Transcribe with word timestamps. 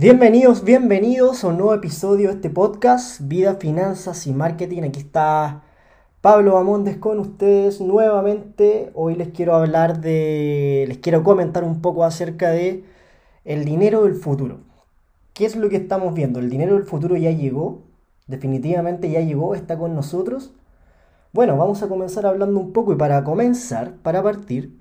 Bienvenidos, 0.00 0.64
bienvenidos 0.64 1.44
a 1.44 1.48
un 1.48 1.58
nuevo 1.58 1.74
episodio 1.74 2.30
de 2.30 2.36
este 2.36 2.48
podcast, 2.48 3.20
Vida, 3.20 3.56
Finanzas 3.56 4.26
y 4.26 4.32
Marketing. 4.32 4.84
Aquí 4.84 5.00
está 5.00 5.62
Pablo 6.22 6.54
Bamondes 6.54 6.96
con 6.96 7.18
ustedes 7.18 7.82
nuevamente. 7.82 8.92
Hoy 8.94 9.14
les 9.14 9.28
quiero 9.28 9.54
hablar 9.54 10.00
de, 10.00 10.86
les 10.88 10.96
quiero 10.96 11.22
comentar 11.22 11.64
un 11.64 11.82
poco 11.82 12.04
acerca 12.04 12.48
de 12.48 12.82
el 13.44 13.66
dinero 13.66 14.04
del 14.04 14.14
futuro. 14.14 14.60
¿Qué 15.34 15.44
es 15.44 15.54
lo 15.54 15.68
que 15.68 15.76
estamos 15.76 16.14
viendo? 16.14 16.38
El 16.38 16.48
dinero 16.48 16.76
del 16.76 16.86
futuro 16.86 17.14
ya 17.18 17.32
llegó, 17.32 17.82
definitivamente 18.26 19.10
ya 19.10 19.20
llegó, 19.20 19.54
está 19.54 19.76
con 19.76 19.94
nosotros. 19.94 20.54
Bueno, 21.34 21.58
vamos 21.58 21.82
a 21.82 21.88
comenzar 21.88 22.24
hablando 22.24 22.58
un 22.58 22.72
poco 22.72 22.94
y 22.94 22.96
para 22.96 23.22
comenzar, 23.22 23.96
para 23.96 24.22
partir, 24.22 24.78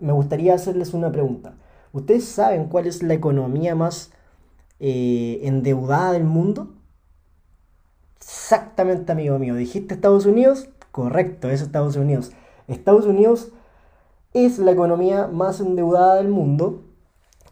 me 0.00 0.12
gustaría 0.12 0.54
hacerles 0.54 0.94
una 0.94 1.12
pregunta. 1.12 1.56
¿Ustedes 1.92 2.24
saben 2.24 2.66
cuál 2.66 2.86
es 2.86 3.02
la 3.02 3.14
economía 3.14 3.74
más 3.74 4.10
eh, 4.80 5.40
endeudada 5.42 6.12
del 6.12 6.24
mundo? 6.24 6.74
Exactamente, 8.16 9.12
amigo 9.12 9.38
mío. 9.38 9.54
¿Dijiste 9.54 9.94
Estados 9.94 10.26
Unidos? 10.26 10.68
Correcto, 10.90 11.50
es 11.50 11.62
Estados 11.62 11.96
Unidos. 11.96 12.32
Estados 12.66 13.06
Unidos 13.06 13.52
es 14.34 14.58
la 14.58 14.72
economía 14.72 15.26
más 15.26 15.60
endeudada 15.60 16.16
del 16.16 16.28
mundo. 16.28 16.84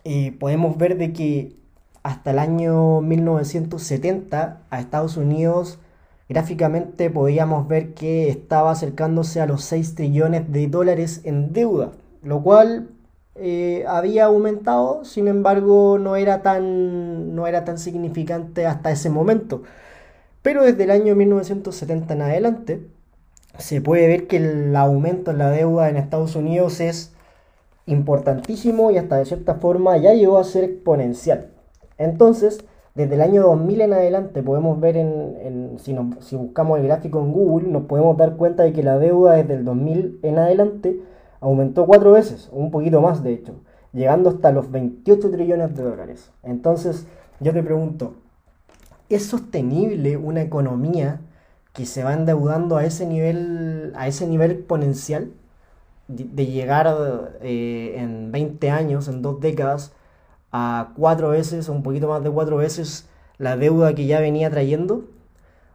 y 0.04 0.30
podemos 0.32 0.76
ver 0.76 0.98
de 0.98 1.12
que 1.12 1.56
hasta 2.04 2.30
el 2.30 2.38
año 2.38 3.00
1970 3.00 4.62
a 4.70 4.80
Estados 4.80 5.16
Unidos 5.16 5.80
gráficamente 6.28 7.10
podíamos 7.10 7.66
ver 7.66 7.94
que 7.94 8.28
estaba 8.28 8.70
acercándose 8.70 9.40
a 9.40 9.46
los 9.46 9.64
6 9.64 9.96
trillones 9.96 10.52
de 10.52 10.68
dólares 10.68 11.22
en 11.24 11.52
deuda, 11.52 11.92
lo 12.22 12.42
cual 12.42 12.90
eh, 13.38 13.84
había 13.86 14.26
aumentado, 14.26 15.04
sin 15.04 15.28
embargo 15.28 15.98
no 15.98 16.16
era, 16.16 16.42
tan, 16.42 17.34
no 17.34 17.46
era 17.46 17.64
tan 17.64 17.78
significante 17.78 18.66
hasta 18.66 18.90
ese 18.90 19.10
momento. 19.10 19.62
Pero 20.42 20.64
desde 20.64 20.84
el 20.84 20.90
año 20.90 21.14
1970 21.14 22.14
en 22.14 22.22
adelante 22.22 22.86
se 23.58 23.80
puede 23.80 24.06
ver 24.08 24.26
que 24.26 24.36
el 24.36 24.76
aumento 24.76 25.30
en 25.30 25.38
la 25.38 25.50
deuda 25.50 25.88
en 25.88 25.96
Estados 25.96 26.36
Unidos 26.36 26.80
es 26.80 27.14
importantísimo 27.86 28.90
y 28.90 28.98
hasta 28.98 29.16
de 29.16 29.24
cierta 29.24 29.54
forma 29.56 29.96
ya 29.96 30.14
llegó 30.14 30.38
a 30.38 30.44
ser 30.44 30.64
exponencial. 30.64 31.48
Entonces, 31.98 32.64
desde 32.94 33.14
el 33.14 33.20
año 33.20 33.42
2000 33.42 33.80
en 33.82 33.92
adelante 33.92 34.42
podemos 34.42 34.80
ver 34.80 34.96
en, 34.96 35.76
si, 35.78 35.96
si 36.20 36.36
buscamos 36.36 36.78
el 36.78 36.86
gráfico 36.86 37.20
en 37.20 37.32
Google, 37.32 37.68
nos 37.68 37.84
podemos 37.84 38.16
dar 38.16 38.36
cuenta 38.36 38.62
de 38.62 38.72
que 38.72 38.82
la 38.82 38.98
deuda 38.98 39.34
desde 39.34 39.54
el 39.54 39.64
2000 39.64 40.20
en 40.22 40.38
adelante 40.38 41.00
aumentó 41.48 41.86
cuatro 41.86 42.12
veces, 42.12 42.48
un 42.52 42.70
poquito 42.70 43.00
más 43.00 43.22
de 43.22 43.32
hecho, 43.32 43.54
llegando 43.92 44.30
hasta 44.30 44.52
los 44.52 44.70
28 44.70 45.30
trillones 45.30 45.76
de 45.76 45.82
dólares. 45.82 46.30
Entonces, 46.42 47.06
yo 47.40 47.52
te 47.52 47.62
pregunto, 47.62 48.14
¿es 49.08 49.26
sostenible 49.26 50.16
una 50.16 50.42
economía 50.42 51.20
que 51.72 51.86
se 51.86 52.02
va 52.02 52.14
endeudando 52.14 52.76
a 52.76 52.84
ese 52.84 53.06
nivel, 53.06 53.92
a 53.96 54.08
ese 54.08 54.26
nivel 54.26 54.50
exponencial? 54.50 55.30
De, 56.08 56.46
llegar 56.46 56.86
eh, 57.42 57.94
en 57.96 58.30
20 58.30 58.70
años, 58.70 59.08
en 59.08 59.22
dos 59.22 59.40
décadas, 59.40 59.92
a 60.52 60.92
cuatro 60.96 61.30
veces, 61.30 61.68
o 61.68 61.72
un 61.72 61.82
poquito 61.82 62.08
más 62.08 62.22
de 62.22 62.30
cuatro 62.30 62.58
veces 62.58 63.08
la 63.38 63.56
deuda 63.56 63.94
que 63.94 64.06
ya 64.06 64.20
venía 64.20 64.48
trayendo 64.48 65.04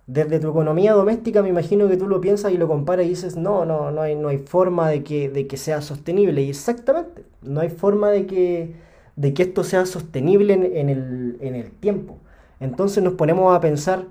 desde 0.08 0.40
tu 0.40 0.50
economía 0.50 0.94
doméstica 0.94 1.42
me 1.42 1.50
imagino 1.50 1.88
que 1.88 1.98
tú 1.98 2.08
lo 2.08 2.22
piensas 2.22 2.52
y 2.52 2.58
lo 2.58 2.68
comparas 2.68 3.06
y 3.06 3.10
dices, 3.10 3.38
no, 3.38 3.66
no, 3.66 3.92
no 3.92 4.02
hay, 4.02 4.16
no 4.16 4.30
hay 4.30 4.40
forma 4.40 4.90
de 4.90 5.04
que, 5.04 5.30
de 5.30 5.48
que 5.48 5.58
sea 5.58 5.82
sostenible. 5.82 6.42
Y 6.42 6.50
exactamente, 6.50 7.24
no 7.42 7.62
hay 7.62 7.70
forma 7.70 8.10
de 8.12 8.26
que, 8.26 8.76
de 9.16 9.34
que 9.34 9.44
esto 9.44 9.64
sea 9.64 9.86
sostenible 9.86 10.54
en, 10.54 10.90
el, 10.90 11.38
en 11.42 11.56
el 11.56 11.72
tiempo. 11.72 12.18
Entonces 12.60 13.04
nos 13.04 13.14
ponemos 13.14 13.56
a 13.56 13.62
pensar, 13.62 14.06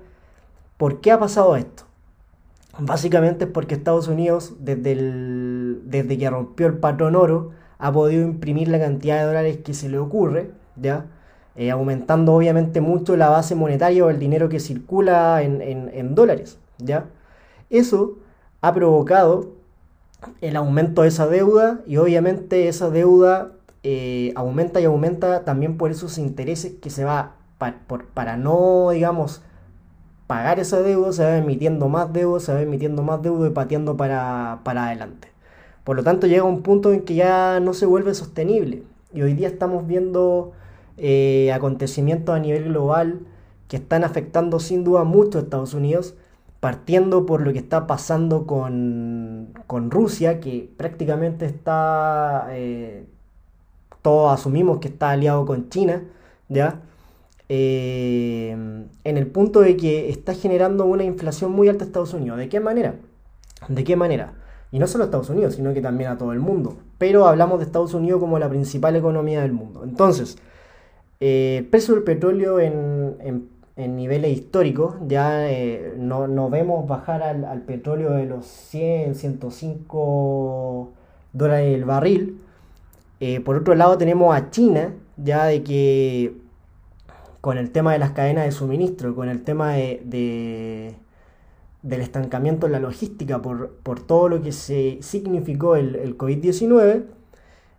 ¿por 0.77 1.01
qué 1.01 1.11
ha 1.11 1.19
pasado 1.19 1.55
esto? 1.55 1.83
Básicamente 2.79 3.45
es 3.45 3.51
porque 3.51 3.75
Estados 3.75 4.07
Unidos, 4.07 4.53
desde, 4.59 4.93
el, 4.93 5.81
desde 5.85 6.17
que 6.17 6.29
rompió 6.29 6.67
el 6.67 6.77
patrón 6.77 7.15
oro, 7.15 7.51
ha 7.79 7.91
podido 7.91 8.23
imprimir 8.23 8.67
la 8.69 8.79
cantidad 8.79 9.19
de 9.19 9.25
dólares 9.25 9.57
que 9.63 9.73
se 9.73 9.89
le 9.89 9.97
ocurre, 9.99 10.51
¿ya? 10.75 11.05
Eh, 11.55 11.69
aumentando 11.69 12.33
obviamente 12.33 12.79
mucho 12.79 13.17
la 13.17 13.29
base 13.29 13.55
monetaria 13.55 14.05
o 14.05 14.09
el 14.09 14.19
dinero 14.19 14.47
que 14.47 14.59
circula 14.59 15.41
en, 15.41 16.15
dólares. 16.15 16.57
¿ya? 16.77 17.05
Eso 17.69 18.17
ha 18.61 18.73
provocado 18.73 19.51
el 20.39 20.55
aumento 20.55 21.01
de 21.01 21.09
esa 21.09 21.27
deuda 21.27 21.81
y 21.85 21.97
obviamente 21.97 22.67
esa 22.67 22.89
deuda 22.89 23.51
eh, 23.83 24.31
aumenta 24.35 24.79
y 24.79 24.85
aumenta 24.85 25.43
también 25.43 25.77
por 25.77 25.91
esos 25.91 26.17
intereses 26.17 26.73
que 26.81 26.89
se 26.89 27.03
va, 27.03 27.33
para 28.13 28.37
no, 28.37 28.91
digamos, 28.91 29.41
pagar 30.27 30.59
esa 30.59 30.81
deuda, 30.81 31.11
se 31.11 31.23
va 31.23 31.37
emitiendo 31.37 31.89
más 31.89 32.13
deuda, 32.13 32.39
se 32.39 32.53
va 32.53 32.61
emitiendo 32.61 33.03
más 33.03 33.21
deuda 33.21 33.47
y 33.47 33.51
pateando 33.51 33.97
para, 33.97 34.59
para 34.63 34.85
adelante. 34.85 35.27
Por 35.83 35.97
lo 35.97 36.03
tanto 36.03 36.27
llega 36.27 36.43
un 36.43 36.61
punto 36.61 36.93
en 36.93 37.01
que 37.01 37.15
ya 37.15 37.59
no 37.59 37.73
se 37.73 37.85
vuelve 37.85 38.13
sostenible. 38.13 38.83
Y 39.13 39.23
hoy 39.23 39.33
día 39.33 39.47
estamos 39.49 39.87
viendo 39.87 40.53
eh, 41.03 41.51
acontecimientos 41.51 42.35
a 42.35 42.37
nivel 42.37 42.65
global 42.65 43.21
que 43.67 43.77
están 43.77 44.03
afectando 44.03 44.59
sin 44.59 44.83
duda 44.83 45.03
mucho 45.03 45.39
a 45.39 45.41
Estados 45.41 45.73
Unidos, 45.73 46.13
partiendo 46.59 47.25
por 47.25 47.41
lo 47.41 47.51
que 47.53 47.57
está 47.57 47.87
pasando 47.87 48.45
con, 48.45 49.51
Rusia, 49.89 50.39
que 50.39 50.69
prácticamente 50.77 51.45
está, 51.47 52.49
eh, 52.51 53.07
todos 54.03 54.31
asumimos 54.31 54.77
que 54.77 54.89
está 54.89 55.09
aliado 55.09 55.43
con 55.47 55.69
China, 55.69 56.03
¿ya? 56.49 56.81
Eh, 57.49 58.51
en 58.51 59.17
el 59.17 59.25
punto 59.25 59.61
de 59.61 59.77
que 59.77 60.11
está 60.11 60.35
generando 60.35 60.85
una 60.85 61.03
inflación 61.03 61.51
muy 61.51 61.67
alta 61.67 61.83
a 61.83 61.87
Estados 61.87 62.13
Unidos. 62.13 62.37
¿De 62.37 62.47
qué 62.47 62.59
manera? 62.59 62.93
¿De 63.67 63.83
qué 63.83 63.95
manera? 63.95 64.33
Y 64.71 64.77
no 64.77 64.85
solo 64.85 65.03
a 65.03 65.07
Estados 65.07 65.31
Unidos, 65.31 65.55
sino 65.55 65.73
que 65.73 65.81
también 65.81 66.11
a 66.11 66.17
todo 66.19 66.31
el 66.31 66.39
mundo. 66.39 66.77
Pero 66.99 67.25
hablamos 67.25 67.57
de 67.57 67.65
Estados 67.65 67.95
Unidos 67.95 68.19
como 68.19 68.37
la 68.37 68.49
principal 68.49 68.95
economía 68.95 69.41
del 69.41 69.51
mundo. 69.51 69.83
Entonces, 69.83 70.37
el 71.21 71.65
precio 71.65 71.93
del 71.93 72.03
petróleo 72.03 72.59
en, 72.59 73.49
niveles 73.77 74.31
históricos, 74.37 74.95
ya 75.07 75.49
eh, 75.49 75.93
no, 75.97 76.49
vemos 76.49 76.87
bajar 76.87 77.23
al, 77.23 77.61
petróleo 77.61 78.11
de 78.11 78.25
los 78.25 78.45
100, 78.45 79.15
105 79.15 80.91
dólares 81.33 81.75
el 81.75 81.85
barril. 81.85 82.41
Eh, 83.19 83.39
por 83.39 83.55
otro 83.55 83.75
lado 83.75 83.97
tenemos 83.97 84.35
a 84.35 84.49
China, 84.49 84.93
ya 85.17 85.45
de 85.45 85.63
que 85.63 86.33
con 87.39 87.57
el 87.57 87.71
tema 87.71 87.93
de 87.93 87.99
las 87.99 88.11
cadenas 88.11 88.45
de 88.45 88.51
suministro, 88.51 89.15
con 89.15 89.29
el 89.29 89.43
tema 89.43 89.73
de, 89.73 90.95
del 91.81 92.01
estancamiento 92.01 92.65
en 92.65 92.73
la 92.73 92.79
logística 92.79 93.41
por, 93.41 93.71
todo 94.07 94.29
lo 94.29 94.41
que 94.41 94.51
se 94.51 94.99
significó 95.01 95.75
el, 95.75 95.95
el 95.95 96.17
COVID-19, 96.17 97.03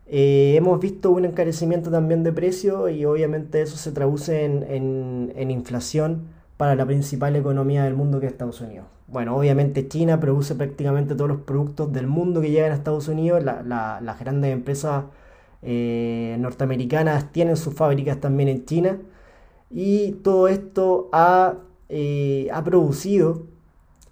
eh, 0.06 0.54
hemos 0.56 0.80
visto 0.80 1.10
un 1.10 1.24
encarecimiento 1.24 1.90
también 1.90 2.22
de 2.22 2.32
precios 2.32 2.90
y 2.90 3.04
obviamente 3.04 3.62
eso 3.62 3.76
se 3.76 3.92
traduce 3.92 4.44
en, 4.44 5.50
inflación 5.50 6.28
para 6.56 6.74
la 6.74 6.84
principal 6.86 7.36
economía 7.36 7.84
del 7.84 7.94
mundo 7.94 8.20
que 8.20 8.26
es 8.26 8.32
Estados 8.32 8.60
Unidos. 8.60 8.86
Bueno, 9.06 9.36
obviamente 9.36 9.88
China 9.88 10.20
produce 10.20 10.54
prácticamente 10.54 11.14
todos 11.14 11.28
los 11.28 11.40
productos 11.42 11.92
del 11.92 12.06
mundo 12.06 12.40
que 12.40 12.50
llegan 12.50 12.72
a 12.72 12.74
Estados 12.74 13.08
Unidos. 13.08 13.42
las 13.44 14.20
grandes 14.20 14.52
empresas 14.52 15.04
eh, 15.62 16.36
norteamericanas 16.40 17.32
tienen 17.32 17.56
sus 17.56 17.74
fábricas 17.74 18.20
también 18.20 18.48
en 18.48 18.64
China. 18.64 18.98
Y 19.70 20.12
todo 20.22 20.48
esto 20.48 21.08
ha, 21.12 21.54
eh, 21.88 22.48
ha 22.52 22.64
producido 22.64 23.44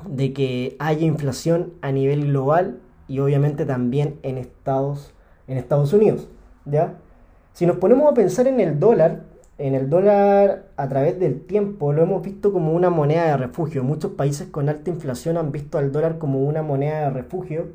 de 0.09 0.33
que 0.33 0.77
haya 0.78 1.07
inflación 1.07 1.72
a 1.83 1.93
nivel 1.93 2.27
global 2.27 2.81
y 3.09 3.19
obviamente 3.19 3.66
también 3.66 4.16
en 4.22 4.39
Estados 4.39 4.98
Unidos 4.98 5.20
en 5.51 5.59
Estados 5.59 5.93
Unidos. 5.93 6.29
¿ya? 6.65 6.95
Si 7.53 7.67
nos 7.67 7.77
ponemos 7.77 8.11
a 8.11 8.15
pensar 8.15 8.47
en 8.47 8.61
el 8.61 8.79
dólar, 8.79 9.23
en 9.59 9.75
el 9.75 9.91
dólar 9.91 10.65
a 10.77 10.89
través 10.89 11.19
del 11.19 11.45
tiempo 11.45 11.93
lo 11.93 12.03
hemos 12.03 12.23
visto 12.23 12.53
como 12.53 12.73
una 12.73 12.89
moneda 12.89 13.27
de 13.27 13.37
refugio. 13.37 13.83
Muchos 13.85 14.13
países 14.13 14.49
con 14.49 14.69
alta 14.69 14.91
inflación 14.91 15.37
han 15.37 15.53
visto 15.53 15.77
al 15.77 15.93
dólar 15.93 16.19
como 16.19 16.41
una 16.45 16.63
moneda 16.63 17.01
de 17.01 17.11
refugio, 17.11 17.67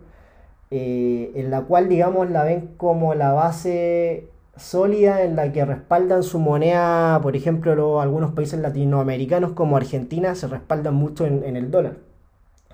eh, 0.72 1.32
en 1.36 1.52
la 1.52 1.62
cual 1.62 1.90
digamos 1.90 2.30
la 2.32 2.44
ven 2.44 2.72
como 2.78 3.14
la 3.14 3.34
base 3.34 4.30
sólida 4.56 5.24
en 5.24 5.36
la 5.36 5.52
que 5.52 5.66
respaldan 5.66 6.24
su 6.24 6.40
moneda, 6.40 7.20
por 7.22 7.36
ejemplo, 7.36 8.00
algunos 8.00 8.32
países 8.32 8.60
latinoamericanos 8.60 9.52
como 9.52 9.76
Argentina 9.76 10.34
se 10.34 10.48
respaldan 10.48 10.96
mucho 10.96 11.26
en, 11.26 11.44
en 11.44 11.58
el 11.58 11.72
dólar. 11.72 11.98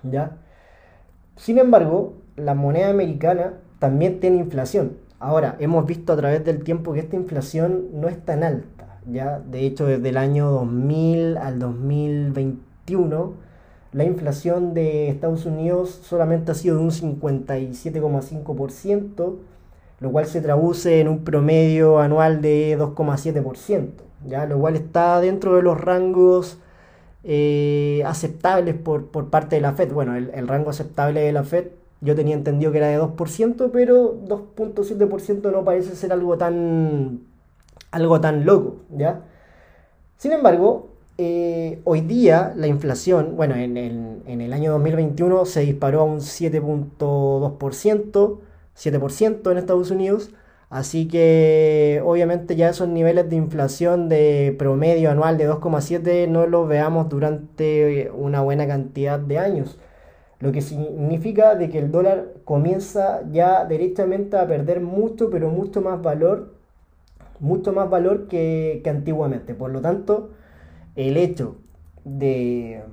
¿ya? 0.04 0.38
Sin 1.36 1.58
embargo, 1.58 2.14
la 2.36 2.54
moneda 2.54 2.90
americana 2.90 3.54
también 3.82 4.20
tiene 4.20 4.38
inflación. 4.38 4.98
Ahora, 5.20 5.56
hemos 5.60 5.88
visto 5.88 6.14
a 6.14 6.16
través 6.16 6.46
del 6.46 6.64
tiempo 6.64 6.94
que 6.94 7.00
esta 7.00 7.16
inflación 7.16 7.88
no 7.94 8.10
es 8.10 8.24
tan 8.24 8.44
alta. 8.44 9.00
¿ya? 9.12 9.40
De 9.40 9.66
hecho, 9.66 9.88
desde 9.88 10.10
el 10.10 10.18
año 10.18 10.52
2000 10.52 11.38
al 11.38 11.58
2021, 11.58 13.34
la 13.92 14.04
inflación 14.04 14.76
de 14.76 15.10
Estados 15.10 15.48
Unidos 15.48 16.00
solamente 16.04 16.52
ha 16.52 16.56
sido 16.56 16.78
de 16.78 16.84
un 16.84 16.92
57,5%, 16.92 19.36
lo 20.00 20.12
cual 20.12 20.28
se 20.28 20.42
traduce 20.42 21.00
en 21.00 21.08
un 21.08 21.24
promedio 21.24 22.00
anual 22.00 22.44
de 22.44 22.78
2,7%. 22.78 23.94
ya 24.28 24.46
lo 24.46 24.60
cual 24.60 24.76
está 24.76 25.20
dentro 25.22 25.56
de 25.56 25.64
los 25.64 25.82
rangos 25.82 26.60
eh, 27.24 28.04
aceptables 28.06 28.76
por, 28.76 29.10
parte 29.32 29.56
de 29.56 29.64
la 29.64 29.74
Fed. 29.74 29.92
Bueno, 29.92 30.16
el, 30.16 30.48
rango 30.48 30.70
aceptable 30.70 31.22
de 31.22 31.32
la 31.32 31.44
Fed 31.44 31.81
yo 32.02 32.16
tenía 32.16 32.36
entendido 32.36 32.72
que 32.72 32.80
era 32.80 32.88
de 32.88 33.00
2%, 33.00 33.70
pero 33.72 34.20
2.7% 34.26 35.52
no 35.52 35.64
parece 35.64 35.96
ser 35.96 36.12
algo 36.12 36.36
tan, 36.38 37.22
algo 37.92 38.20
tan 38.20 38.46
loco, 38.46 38.78
¿ya? 38.90 39.22
Sin 40.18 40.32
embargo, 40.34 40.90
eh, 41.18 41.80
hoy 41.84 42.02
día 42.02 42.54
la 42.56 42.68
inflación, 42.68 43.36
bueno, 43.36 43.56
en 43.56 43.78
el, 43.78 44.22
en 44.26 44.42
el 44.42 44.54
año 44.54 44.72
2021 44.74 45.46
se 45.46 45.62
disparó 45.62 46.02
a 46.02 46.04
un 46.04 46.20
7.2%, 46.20 48.40
7% 48.76 49.52
en 49.52 49.58
Estados 49.58 49.92
Unidos, 49.92 50.32
Así 50.72 51.10
que 51.10 52.02
obviamente 52.06 52.56
ya 52.56 52.70
esos 52.70 52.88
niveles 52.88 53.30
de 53.30 53.36
inflación 53.36 54.08
de 54.08 54.56
promedio 54.58 55.12
anual 55.12 55.38
de 55.38 55.50
2,7 55.50 56.30
no 56.30 56.48
los 56.48 56.66
veamos 56.66 57.10
durante 57.10 58.10
una 58.14 58.42
buena 58.42 58.66
cantidad 58.66 59.20
de 59.20 59.38
años. 59.38 59.78
Lo 60.42 60.52
que 60.52 60.62
significa 60.62 61.56
de 61.56 61.70
que 61.70 61.80
el 61.80 61.92
dólar 61.92 62.34
comienza 62.46 63.22
ya 63.32 63.66
directamente 63.66 64.38
a 64.38 64.48
perder 64.48 64.82
mucho, 64.82 65.30
pero 65.30 65.50
mucho 65.50 65.82
más 65.82 66.02
valor, 66.02 66.56
mucho 67.40 67.74
más 67.74 67.90
valor 67.90 68.28
que, 68.28 68.82
antiguamente. 68.86 69.54
Por 69.54 69.72
lo 69.72 69.82
tanto, 69.82 70.32
el 70.96 71.18
hecho 71.18 71.56
de, 72.04 72.84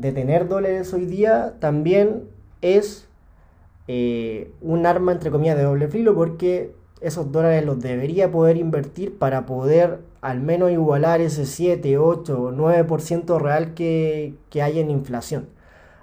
tener 0.00 0.48
dólares 0.48 0.92
hoy 0.92 1.06
día 1.06 1.54
también 1.60 2.24
es 2.60 3.08
eh, 3.88 4.52
un 4.60 4.84
arma 4.84 5.12
entre 5.12 5.30
comillas 5.30 5.56
de 5.56 5.62
doble 5.62 5.88
filo 5.88 6.14
porque 6.14 6.74
esos 7.00 7.32
dólares 7.32 7.64
los 7.64 7.80
debería 7.80 8.30
poder 8.30 8.56
invertir 8.56 9.18
para 9.18 9.46
poder 9.46 10.00
al 10.20 10.40
menos 10.40 10.70
igualar 10.70 11.20
ese 11.20 11.46
7, 11.46 11.98
8 11.98 12.42
o 12.42 12.52
9% 12.52 13.40
real 13.40 13.74
que, 13.74 14.34
hay 14.60 14.78
en 14.80 14.90
inflación. 14.90 15.48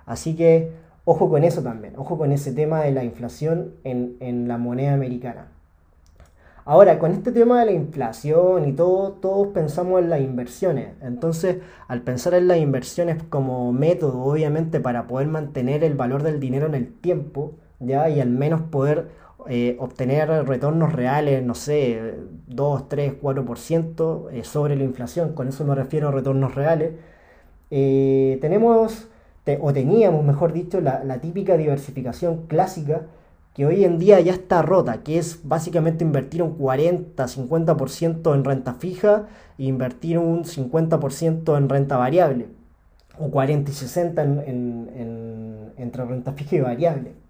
Así 0.07 0.35
que 0.35 0.71
ojo 1.05 1.29
con 1.29 1.43
eso 1.43 1.61
también, 1.61 1.93
ojo 1.97 2.17
con 2.17 2.31
ese 2.31 2.51
tema 2.51 2.81
de 2.81 2.91
la 2.91 3.03
inflación 3.03 3.73
en, 3.83 4.47
la 4.47 4.57
moneda 4.57 4.93
americana. 4.93 5.47
Ahora, 6.65 6.99
con 6.99 7.11
este 7.11 7.31
tema 7.31 7.59
de 7.59 7.67
la 7.67 7.71
inflación 7.71 8.67
y 8.67 8.73
todo, 8.73 9.13
todos 9.13 9.47
pensamos 9.49 10.01
en 10.01 10.09
las 10.09 10.19
inversiones. 10.19 10.89
Entonces, 11.01 11.57
al 11.87 12.01
pensar 12.01 12.33
en 12.33 12.47
las 12.49 12.57
inversiones 12.57 13.23
como 13.29 13.71
método, 13.71 14.21
obviamente, 14.23 14.81
para 14.81 15.07
poder 15.07 15.27
mantener 15.27 15.83
el 15.83 15.93
valor 15.93 16.23
del 16.23 16.41
dinero 16.41 16.65
en 16.65 16.75
el 16.75 16.91
tiempo, 16.91 17.53
¿ya? 17.79 18.09
Y 18.09 18.19
al 18.19 18.29
menos 18.29 18.63
poder 18.63 19.07
eh, 19.49 19.77
obtener 19.79 20.29
retornos 20.45 20.91
reales, 20.91 21.41
no 21.41 21.55
sé, 21.55 22.15
2, 22.47 22.89
3, 22.89 23.13
4% 23.21 24.43
sobre 24.43 24.75
la 24.75 24.83
inflación, 24.83 25.33
con 25.33 25.47
eso 25.47 25.63
me 25.63 25.73
refiero 25.73 26.09
a 26.09 26.11
retornos 26.11 26.53
reales, 26.53 26.93
eh, 27.71 28.37
tenemos, 28.41 29.07
o 29.61 29.73
teníamos, 29.73 30.25
mejor 30.25 30.53
dicho, 30.53 30.81
la, 30.81 31.19
típica 31.19 31.57
diversificación 31.57 32.47
clásica 32.47 33.03
que 33.53 33.65
hoy 33.65 33.85
en 33.85 33.97
día 33.97 34.19
ya 34.19 34.33
está 34.33 34.61
rota, 34.61 35.03
que 35.03 35.17
es 35.17 35.47
básicamente 35.47 36.03
invertir 36.03 36.43
un 36.43 36.57
40-50% 36.57 38.35
en 38.35 38.43
renta 38.43 38.73
fija 38.75 39.27
e 39.57 39.63
invertir 39.63 40.19
un 40.19 40.43
50% 40.43 41.57
en 41.57 41.69
renta 41.69 41.97
variable, 41.97 42.47
o 43.19 43.31
40 43.31 43.71
y 43.71 43.73
60 43.73 44.21
entre 45.77 46.05
renta 46.05 46.33
fija 46.33 46.55
y 46.55 46.59
variable. 46.59 47.27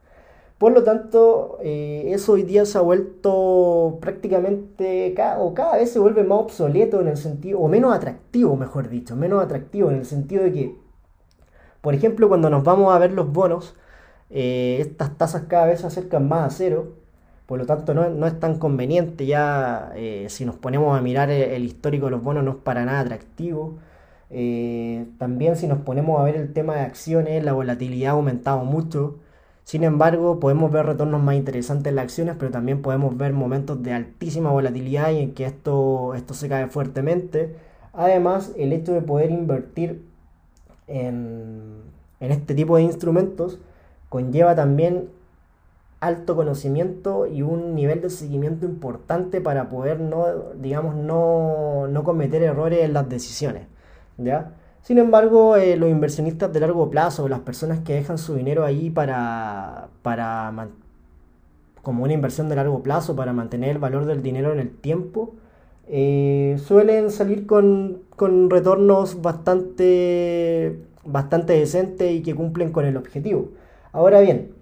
Por 0.57 0.71
lo 0.71 0.83
tanto, 0.83 1.59
eh, 1.61 2.09
eso 2.13 2.33
hoy 2.33 2.41
día 2.41 2.65
se 2.65 2.79
ha 2.79 2.81
vuelto 2.81 3.99
prácticamente, 4.01 5.15
o 5.37 5.53
cada 5.53 5.77
vez 5.77 5.91
se 5.91 5.99
vuelve 5.99 6.23
más 6.23 6.39
obsoleto 6.39 6.99
en 6.99 7.09
el 7.09 7.17
sentido, 7.17 7.59
o 7.59 7.67
menos 7.67 7.93
atractivo, 7.93 8.55
mejor 8.55 8.89
dicho, 8.89 9.15
menos 9.15 9.43
atractivo 9.43 9.91
en 9.91 9.97
el 9.97 10.05
sentido 10.05 10.43
de 10.43 10.51
que, 10.51 10.75
por 11.81 11.93
ejemplo, 11.93 12.27
cuando 12.29 12.49
nos 12.49 12.63
vamos 12.63 12.93
a 12.93 12.99
ver 12.99 13.11
los 13.11 13.31
bonos, 13.31 13.75
eh, 14.29 14.77
estas 14.81 15.17
tasas 15.17 15.43
cada 15.47 15.67
vez 15.67 15.81
se 15.81 15.87
acercan 15.87 16.27
más 16.27 16.53
a 16.53 16.55
cero, 16.55 16.93
por 17.45 17.59
lo 17.59 17.65
tanto 17.65 17.93
no, 17.93 18.27
es 18.27 18.39
tan 18.39 18.59
conveniente 18.59 19.25
ya, 19.25 19.91
eh, 19.95 20.27
si 20.29 20.45
nos 20.45 20.55
ponemos 20.55 20.97
a 20.97 21.01
mirar 21.01 21.29
el, 21.29 21.63
histórico 21.65 22.05
de 22.07 22.11
los 22.11 22.23
bonos 22.23 22.43
no 22.43 22.51
es 22.51 22.57
para 22.57 22.85
nada 22.85 23.01
atractivo. 23.01 23.79
también 25.17 25.55
si 25.55 25.67
nos 25.67 25.79
ponemos 25.79 26.19
a 26.19 26.23
ver 26.23 26.35
el 26.35 26.53
tema 26.53 26.75
de 26.75 26.81
acciones, 26.81 27.43
la 27.43 27.53
volatilidad 27.53 28.11
ha 28.11 28.13
aumentado 28.15 28.63
mucho. 28.65 29.19
Sin 29.67 29.83
embargo, 29.83 30.39
podemos 30.39 30.71
ver 30.71 30.85
retornos 30.85 31.21
más 31.21 31.35
interesantes 31.35 31.89
en 31.89 31.97
las 31.97 32.03
acciones, 32.03 32.37
pero 32.39 32.51
también 32.51 32.81
podemos 32.81 33.17
ver 33.17 33.33
momentos 33.33 33.83
de 33.83 33.91
altísima 33.91 34.49
volatilidad 34.49 35.11
y 35.11 35.19
en 35.19 35.33
que 35.33 35.45
esto, 35.45 36.15
esto 36.15 36.33
se 36.33 36.47
cae 36.47 36.67
fuertemente. 36.67 37.53
Además, 37.91 38.53
el 38.57 38.71
hecho 38.71 38.93
de 38.93 39.01
poder 39.01 39.29
invertir 39.29 40.06
en, 40.87 41.83
este 42.19 42.55
tipo 42.55 42.77
de 42.77 42.83
instrumentos 42.83 43.59
conlleva 44.09 44.55
también 44.55 45.09
alto 45.99 46.35
conocimiento 46.35 47.27
y 47.27 47.41
un 47.41 47.75
nivel 47.75 48.01
de 48.01 48.09
seguimiento 48.09 48.65
importante 48.65 49.41
para 49.41 49.69
poder 49.69 49.99
no, 49.99 50.25
digamos, 50.59 50.95
no, 50.95 51.87
no 51.87 52.03
cometer 52.03 52.43
errores 52.43 52.83
en 52.83 52.93
las 52.93 53.09
decisiones. 53.09 53.63
¿ya? 54.17 54.53
Sin 54.81 54.99
embargo, 54.99 55.55
eh, 55.57 55.75
los 55.75 55.89
inversionistas 55.89 56.53
de 56.53 56.59
largo 56.59 56.89
plazo, 56.89 57.27
las 57.27 57.41
personas 57.41 57.79
que 57.79 57.93
dejan 57.93 58.17
su 58.17 58.35
dinero 58.35 58.63
ahí 58.63 58.89
para, 58.89 59.89
para 60.01 60.69
como 61.81 62.03
una 62.03 62.13
inversión 62.13 62.49
de 62.49 62.55
largo 62.55 62.83
plazo 62.83 63.15
para 63.15 63.33
mantener 63.33 63.69
el 63.71 63.77
valor 63.79 64.05
del 64.05 64.21
dinero 64.21 64.51
en 64.51 64.59
el 64.59 64.71
tiempo, 64.71 65.35
eh, 65.89 66.57
suelen 66.65 67.11
salir 67.11 67.47
con, 67.47 68.01
retornos 68.49 69.21
bastante, 69.21 70.79
bastante 71.05 71.53
decentes 71.53 72.11
y 72.11 72.21
que 72.23 72.35
cumplen 72.35 72.71
con 72.71 72.85
el 72.85 72.97
objetivo. 72.97 73.51
Ahora 73.93 74.19
bien, 74.19 74.53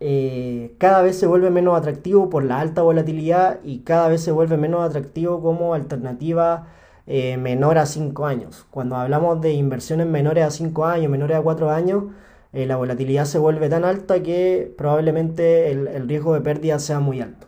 eh, 0.00 0.76
cada 0.78 1.02
vez 1.02 1.18
se 1.18 1.26
vuelve 1.26 1.50
menos 1.50 1.76
atractivo 1.76 2.30
por 2.30 2.44
la 2.44 2.60
alta 2.60 2.82
volatilidad 2.82 3.60
y 3.64 3.80
cada 3.80 4.08
vez 4.08 4.22
se 4.22 4.30
vuelve 4.32 4.56
menos 4.56 4.88
atractivo 4.88 5.42
como 5.42 5.74
alternativa 5.74 6.68
eh, 7.06 7.36
menor 7.36 7.78
a 7.78 7.86
5 7.86 8.26
años. 8.26 8.66
Cuando 8.70 8.96
hablamos 8.96 9.40
de 9.40 9.52
inversiones 9.54 10.06
menores 10.06 10.44
a 10.44 10.50
5 10.50 10.84
años, 10.86 11.10
menores 11.10 11.36
a 11.36 11.42
4 11.42 11.70
años, 11.70 12.04
la 12.52 12.76
volatilidad 12.76 13.24
se 13.26 13.38
vuelve 13.38 13.68
tan 13.68 13.84
alta 13.84 14.22
que 14.22 14.72
probablemente 14.76 15.70
el, 15.70 16.08
riesgo 16.08 16.34
de 16.34 16.40
pérdida 16.40 16.78
sea 16.78 16.98
muy 17.00 17.20
alto. 17.20 17.47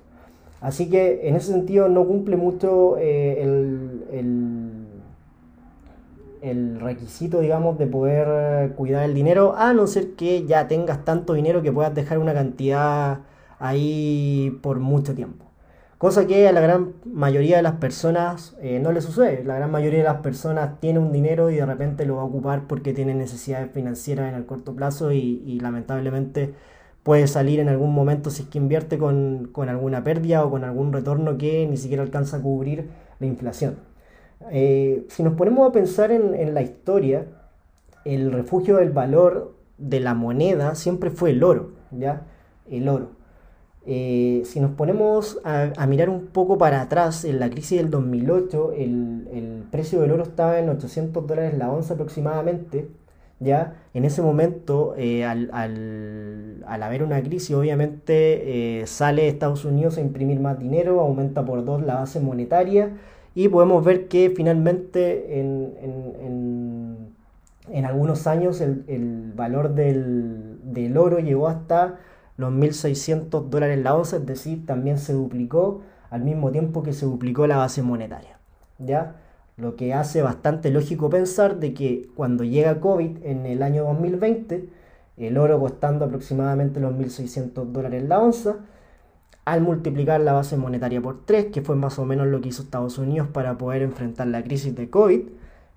Así 0.61 0.91
que 0.91 1.29
en 1.29 1.37
ese 1.37 1.53
sentido 1.53 1.89
no 1.89 2.07
cumple 2.07 2.37
mucho 2.37 2.99
eh, 2.99 3.43
el, 3.43 4.87
el, 6.43 6.81
requisito, 6.81 7.41
digamos, 7.41 7.79
de 7.79 7.87
poder 7.87 8.73
cuidar 8.75 9.05
el 9.05 9.15
dinero, 9.15 9.55
a 9.57 9.73
no 9.73 9.87
ser 9.87 10.13
que 10.13 10.47
ya 10.47 10.69
tengas 10.69 11.05
tanto 11.05 11.35
dinero 11.35 11.63
que 11.63 11.73
puedas 11.73 11.95
dejar 11.95 12.19
una 12.19 12.35
cantidad 12.35 13.21
ahí 13.59 14.59
por 14.63 14.81
mucho 14.81 15.15
tiempo. 15.15 15.51
Cosa 16.01 16.27
que 16.27 16.49
a 16.49 16.53
la 16.53 16.63
gran 16.63 16.95
mayoría 17.05 17.59
de 17.59 17.63
las 17.63 17.75
personas 17.75 18.57
eh, 18.63 18.79
no 18.81 18.91
le 18.91 19.03
sucede. 19.03 19.45
La 19.45 19.57
gran 19.57 19.71
mayoría 19.71 19.99
de 19.99 20.07
las 20.07 20.23
personas 20.23 20.81
tiene 20.81 20.99
un 20.99 21.13
dinero 21.13 21.51
y 21.51 21.57
de 21.57 21.67
repente 21.67 22.07
lo 22.07 22.17
va 22.17 22.23
a 22.23 22.25
ocupar 22.25 22.63
porque 22.67 22.95
tiene 22.95 23.15
necesidades 23.15 23.71
financieras 23.71 24.31
en 24.31 24.35
el 24.35 24.47
corto 24.47 24.75
plazo 24.75 25.13
y, 25.13 25.61
lamentablemente 25.61 26.55
puede 27.03 27.27
salir 27.27 27.61
en 27.61 27.69
algún 27.69 27.93
momento 27.93 28.31
si 28.31 28.43
es 28.43 28.49
que 28.49 28.59
invierte 28.59 28.99
con, 28.99 29.51
alguna 29.69 30.05
pérdida 30.05 30.45
o 30.45 30.51
con 30.51 30.65
algún 30.65 30.93
retorno 30.93 31.39
que 31.39 31.67
ni 31.67 31.77
siquiera 31.77 32.03
alcanza 32.03 32.39
a 32.39 32.43
cubrir 32.43 32.89
la 33.19 33.27
inflación. 33.27 33.77
Eh, 34.51 35.07
si 35.09 35.23
nos 35.23 35.35
ponemos 35.35 35.69
a 35.69 35.73
pensar 35.73 36.11
en, 36.11 36.35
en 36.35 36.55
la 36.55 36.63
historia, 36.63 37.27
el 38.05 38.33
refugio 38.33 38.77
del 38.77 38.91
valor 38.91 39.55
de 39.79 40.01
la 40.01 40.15
moneda 40.15 40.75
siempre 40.75 41.11
fue 41.11 41.31
el 41.31 41.43
oro, 41.43 41.73
¿ya? 41.91 42.23
El 42.69 42.89
oro. 42.89 43.21
Eh, 43.87 44.43
si 44.45 44.61
nos 44.61 44.73
ponemos 44.73 45.41
a, 45.43 45.87
mirar 45.87 46.11
un 46.11 46.27
poco 46.27 46.59
para 46.59 46.83
atrás, 46.83 47.25
en 47.25 47.41
la 47.41 47.51
crisis 47.51 47.79
del 47.79 47.91
2008, 47.91 48.73
el, 48.77 49.65
precio 49.71 50.01
del 50.01 50.11
oro 50.11 50.25
estaba 50.25 50.59
en 50.59 50.69
800 50.69 51.27
dólares 51.27 51.57
la 51.57 51.71
onza 51.71 51.95
aproximadamente. 51.95 52.89
¿ya? 53.39 53.83
En 53.95 54.05
ese 54.05 54.21
momento, 54.23 54.95
eh, 54.97 55.25
al, 55.25 56.50
haber 56.67 57.03
una 57.03 57.23
crisis, 57.23 57.55
obviamente 57.55 58.81
eh, 58.81 58.87
sale 58.87 59.29
Estados 59.29 59.65
Unidos 59.65 59.99
a 59.99 60.01
imprimir 60.01 60.41
más 60.41 60.59
dinero, 60.59 61.01
aumenta 61.01 61.45
por 61.45 61.65
dos 61.65 61.83
la 61.83 61.95
base 61.95 62.21
monetaria 62.21 62.91
y 63.35 63.49
podemos 63.49 63.85
ver 63.85 64.09
que 64.09 64.33
finalmente 64.35 65.41
en, 65.41 67.15
algunos 67.85 68.27
años 68.27 68.61
el, 68.61 69.33
valor 69.35 69.75
del, 69.75 70.59
del 70.65 70.97
oro 70.97 71.19
llegó 71.19 71.49
hasta 71.49 71.99
los 72.37 72.53
1.600 72.53 73.49
dólares 73.49 73.79
la 73.83 73.95
onza, 73.95 74.17
es 74.17 74.27
decir, 74.27 74.67
también 74.67 74.99
se 74.99 75.13
duplicó 75.13 75.83
al 76.11 76.23
mismo 76.23 76.51
tiempo 76.51 76.83
que 76.83 76.93
se 76.93 77.07
duplicó 77.07 77.47
la 77.47 77.57
base 77.57 77.83
monetaria. 77.83 78.39
¿ya? 78.79 79.17
Lo 79.57 79.77
que 79.77 79.95
hace 79.95 80.23
bastante 80.23 80.71
lógico 80.71 81.11
pensar 81.11 81.59
de 81.61 81.75
que 81.75 82.09
cuando 82.17 82.45
llega 82.45 82.81
COVID 82.81 83.25
en 83.25 83.47
el 83.47 83.63
año 83.63 83.85
2020, 83.85 84.69
el 85.17 85.39
oro 85.39 85.61
costando 85.61 86.05
aproximadamente 86.05 86.81
los 86.81 86.93
1.600 86.95 87.67
dólares 87.67 88.03
la 88.09 88.21
onza, 88.21 88.57
al 89.45 89.63
multiplicar 89.63 90.21
la 90.21 90.33
base 90.33 90.57
monetaria 90.57 91.01
por 91.01 91.25
3, 91.25 91.47
que 91.47 91.63
fue 91.63 91.77
más 91.77 91.99
o 91.99 92.05
menos 92.05 92.27
lo 92.29 92.41
que 92.41 92.51
hizo 92.51 92.63
Estados 92.63 92.99
Unidos 92.99 93.29
para 93.33 93.59
poder 93.59 93.83
enfrentar 93.83 94.27
la 94.29 94.43
crisis 94.43 94.75
de 94.77 94.91
COVID, 94.91 95.23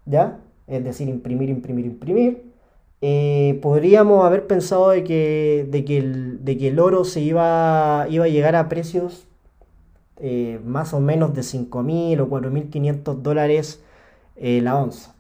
¿ya? 0.05 0.39
Es 0.67 0.83
decir, 0.83 1.09
imprimir, 1.09 1.49
imprimir, 1.49 1.85
imprimir. 1.85 2.53
Eh, 3.01 3.59
podríamos 3.61 4.25
haber 4.25 4.47
pensado 4.47 4.89
de 4.91 5.03
que, 5.03 5.67
de 5.69 5.83
que, 5.83 5.97
el, 5.97 6.45
de 6.45 6.57
que 6.57 6.69
el 6.69 6.79
oro 6.79 7.03
se 7.03 7.19
iba, 7.19 8.05
iba 8.09 8.25
a 8.25 8.29
llegar 8.29 8.55
a 8.55 8.69
precios 8.69 9.27
eh, 10.17 10.61
más 10.65 10.93
o 10.93 11.01
menos 11.01 11.33
de 11.33 11.41
5.000 11.41 12.21
o 12.21 12.29
4.500 12.29 13.15
dólares 13.21 13.83
eh, 14.37 14.61
la 14.61 14.77
onza. 14.77 15.15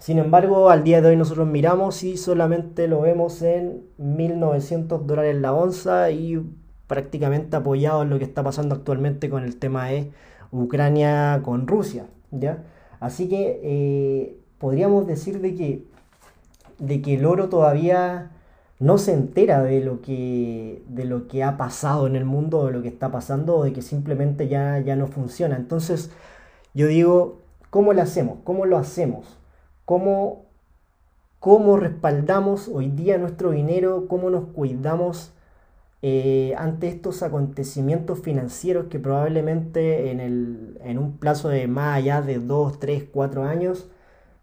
Sin 0.00 0.18
embargo, 0.18 0.70
al 0.70 0.84
día 0.84 1.00
de 1.02 1.08
hoy 1.08 1.16
nosotros 1.16 1.46
miramos 1.48 2.04
y 2.04 2.16
solamente 2.16 2.86
lo 2.86 3.00
vemos 3.00 3.42
en 3.42 3.82
1.900 3.98 5.00
dólares 5.04 5.36
la 5.36 5.52
onza 5.52 6.10
y 6.10 6.40
prácticamente 6.86 7.56
apoyado 7.56 8.02
en 8.02 8.10
lo 8.10 8.18
que 8.18 8.24
está 8.24 8.42
pasando 8.42 8.74
actualmente 8.74 9.28
con 9.28 9.44
el 9.44 9.56
tema 9.56 9.86
de 9.88 10.10
Ucrania 10.52 11.40
con 11.44 11.66
Rusia. 11.66 12.06
¿ya? 12.30 12.64
Así 13.00 13.28
que 13.28 13.60
eh, 13.62 14.38
podríamos 14.58 15.06
decir 15.06 15.40
de 15.40 15.54
que, 15.54 15.84
de 16.78 17.02
que 17.02 17.14
el 17.14 17.26
oro 17.26 17.48
todavía 17.48 18.30
no 18.78 18.98
se 18.98 19.12
entera 19.12 19.62
de 19.62 19.80
lo 19.80 20.00
que, 20.00 20.82
de 20.88 21.04
lo 21.04 21.26
que 21.26 21.42
ha 21.42 21.56
pasado 21.56 22.06
en 22.06 22.14
el 22.14 22.24
mundo, 22.24 22.66
de 22.66 22.72
lo 22.72 22.82
que 22.82 22.88
está 22.88 23.10
pasando, 23.10 23.64
de 23.64 23.72
que 23.72 23.82
simplemente 23.82 24.46
ya, 24.48 24.78
ya 24.78 24.94
no 24.94 25.08
funciona. 25.08 25.56
Entonces, 25.56 26.10
yo 26.74 26.86
digo, 26.86 27.40
¿cómo 27.70 27.92
lo 27.92 28.02
hacemos? 28.02 28.38
¿Cómo 28.44 28.64
lo 28.64 28.78
hacemos? 28.78 29.38
¿Cómo, 29.88 30.44
cómo 31.40 31.78
respaldamos 31.78 32.68
hoy 32.68 32.90
día 32.90 33.16
nuestro 33.16 33.52
dinero? 33.52 34.04
¿Cómo 34.06 34.28
nos 34.28 34.48
cuidamos 34.48 35.32
eh, 36.02 36.54
ante 36.58 36.88
estos 36.88 37.22
acontecimientos 37.22 38.20
financieros 38.20 38.88
que 38.88 38.98
probablemente 38.98 40.10
en, 40.10 40.20
el, 40.20 40.78
en 40.84 40.98
un 40.98 41.16
plazo 41.16 41.48
de 41.48 41.68
más 41.68 41.96
allá 41.96 42.20
de 42.20 42.38
2, 42.38 42.78
3, 42.78 43.04
4 43.10 43.44
años 43.44 43.88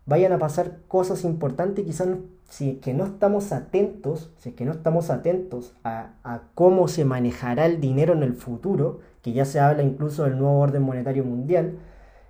vayan 0.08 0.32
a 0.32 0.40
pasar 0.40 0.80
cosas 0.88 1.24
importantes, 1.24 1.86
quizás 1.86 2.08
si 2.50 2.72
es 2.72 2.78
que 2.80 2.96
no 2.96 3.06
estamos 3.06 3.52
atentos, 3.52 4.32
si 4.40 4.50
es 4.50 4.56
que 4.56 4.66
no 4.66 4.72
estamos 4.72 5.12
atentos 5.12 5.76
a, 5.84 6.42
cómo 6.56 6.88
se 6.88 7.06
manejará 7.06 7.68
el 7.68 7.80
dinero 7.80 8.14
en 8.14 8.24
el 8.24 8.34
futuro, 8.34 9.02
que 9.22 9.34
ya 9.34 9.46
se 9.46 9.60
habla 9.60 9.84
incluso 9.84 10.24
del 10.24 10.40
nuevo 10.40 10.58
orden 10.60 10.82
monetario 10.82 11.24
mundial, 11.24 11.78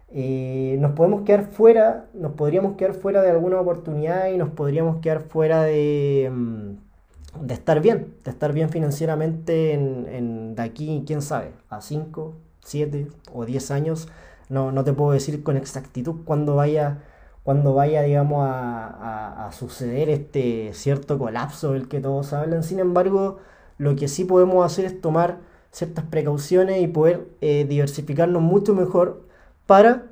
eh, 0.10 0.78
nos 0.80 0.92
podemos 0.94 1.24
quedar 1.24 1.46
fuera, 1.46 2.06
nos 2.14 2.34
podríamos 2.34 2.78
quedar 2.78 2.94
fuera 2.94 3.22
de 3.22 3.32
alguna 3.32 3.60
oportunidad 3.60 4.28
y 4.30 4.38
nos 4.38 4.50
podríamos 4.50 4.98
quedar 5.02 5.22
fuera 5.22 5.64
de, 5.64 6.32
mm, 6.32 7.46
de 7.46 7.54
estar 7.54 7.82
bien, 7.82 8.16
de 8.24 8.32
estar 8.32 8.54
bien 8.54 8.70
financieramente 8.70 9.74
en, 9.74 10.56
de 10.56 10.62
aquí, 10.62 11.04
quién 11.06 11.22
sabe, 11.22 11.52
a 11.70 11.82
5, 11.82 12.34
7 12.64 13.08
o 13.34 13.46
10 13.46 13.72
años. 13.72 14.08
No, 14.50 14.72
no 14.72 14.84
te 14.84 14.94
puedo 14.94 15.12
decir 15.12 15.44
con 15.44 15.58
exactitud 15.58 16.18
cuándo 16.26 16.56
vaya 16.56 17.00
cuando 17.46 17.76
vaya, 17.76 18.02
digamos, 18.02 18.40
a, 18.50 19.52
suceder 19.54 20.10
este 20.10 20.74
cierto 20.74 21.20
colapso 21.20 21.74
del 21.74 21.88
que 21.88 22.02
todos 22.02 22.34
hablan. 22.34 22.64
Sin 22.64 22.80
embargo, 22.80 23.38
lo 23.78 23.96
que 23.96 24.08
sí 24.08 24.26
podemos 24.26 24.66
hacer 24.66 24.86
es 24.86 25.00
tomar 25.00 25.38
ciertas 25.70 26.06
precauciones 26.06 26.82
y 26.82 26.88
poder 26.88 27.28
eh, 27.42 27.66
diversificarnos 27.70 28.42
mucho 28.42 28.74
mejor 28.74 29.25
para 29.66 30.04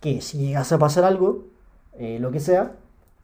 que 0.00 0.20
si 0.20 0.38
llegase 0.38 0.74
a 0.74 0.78
pasar 0.78 1.04
algo, 1.04 1.44
eh, 1.98 2.18
lo 2.18 2.30
que 2.30 2.40
sea, 2.40 2.72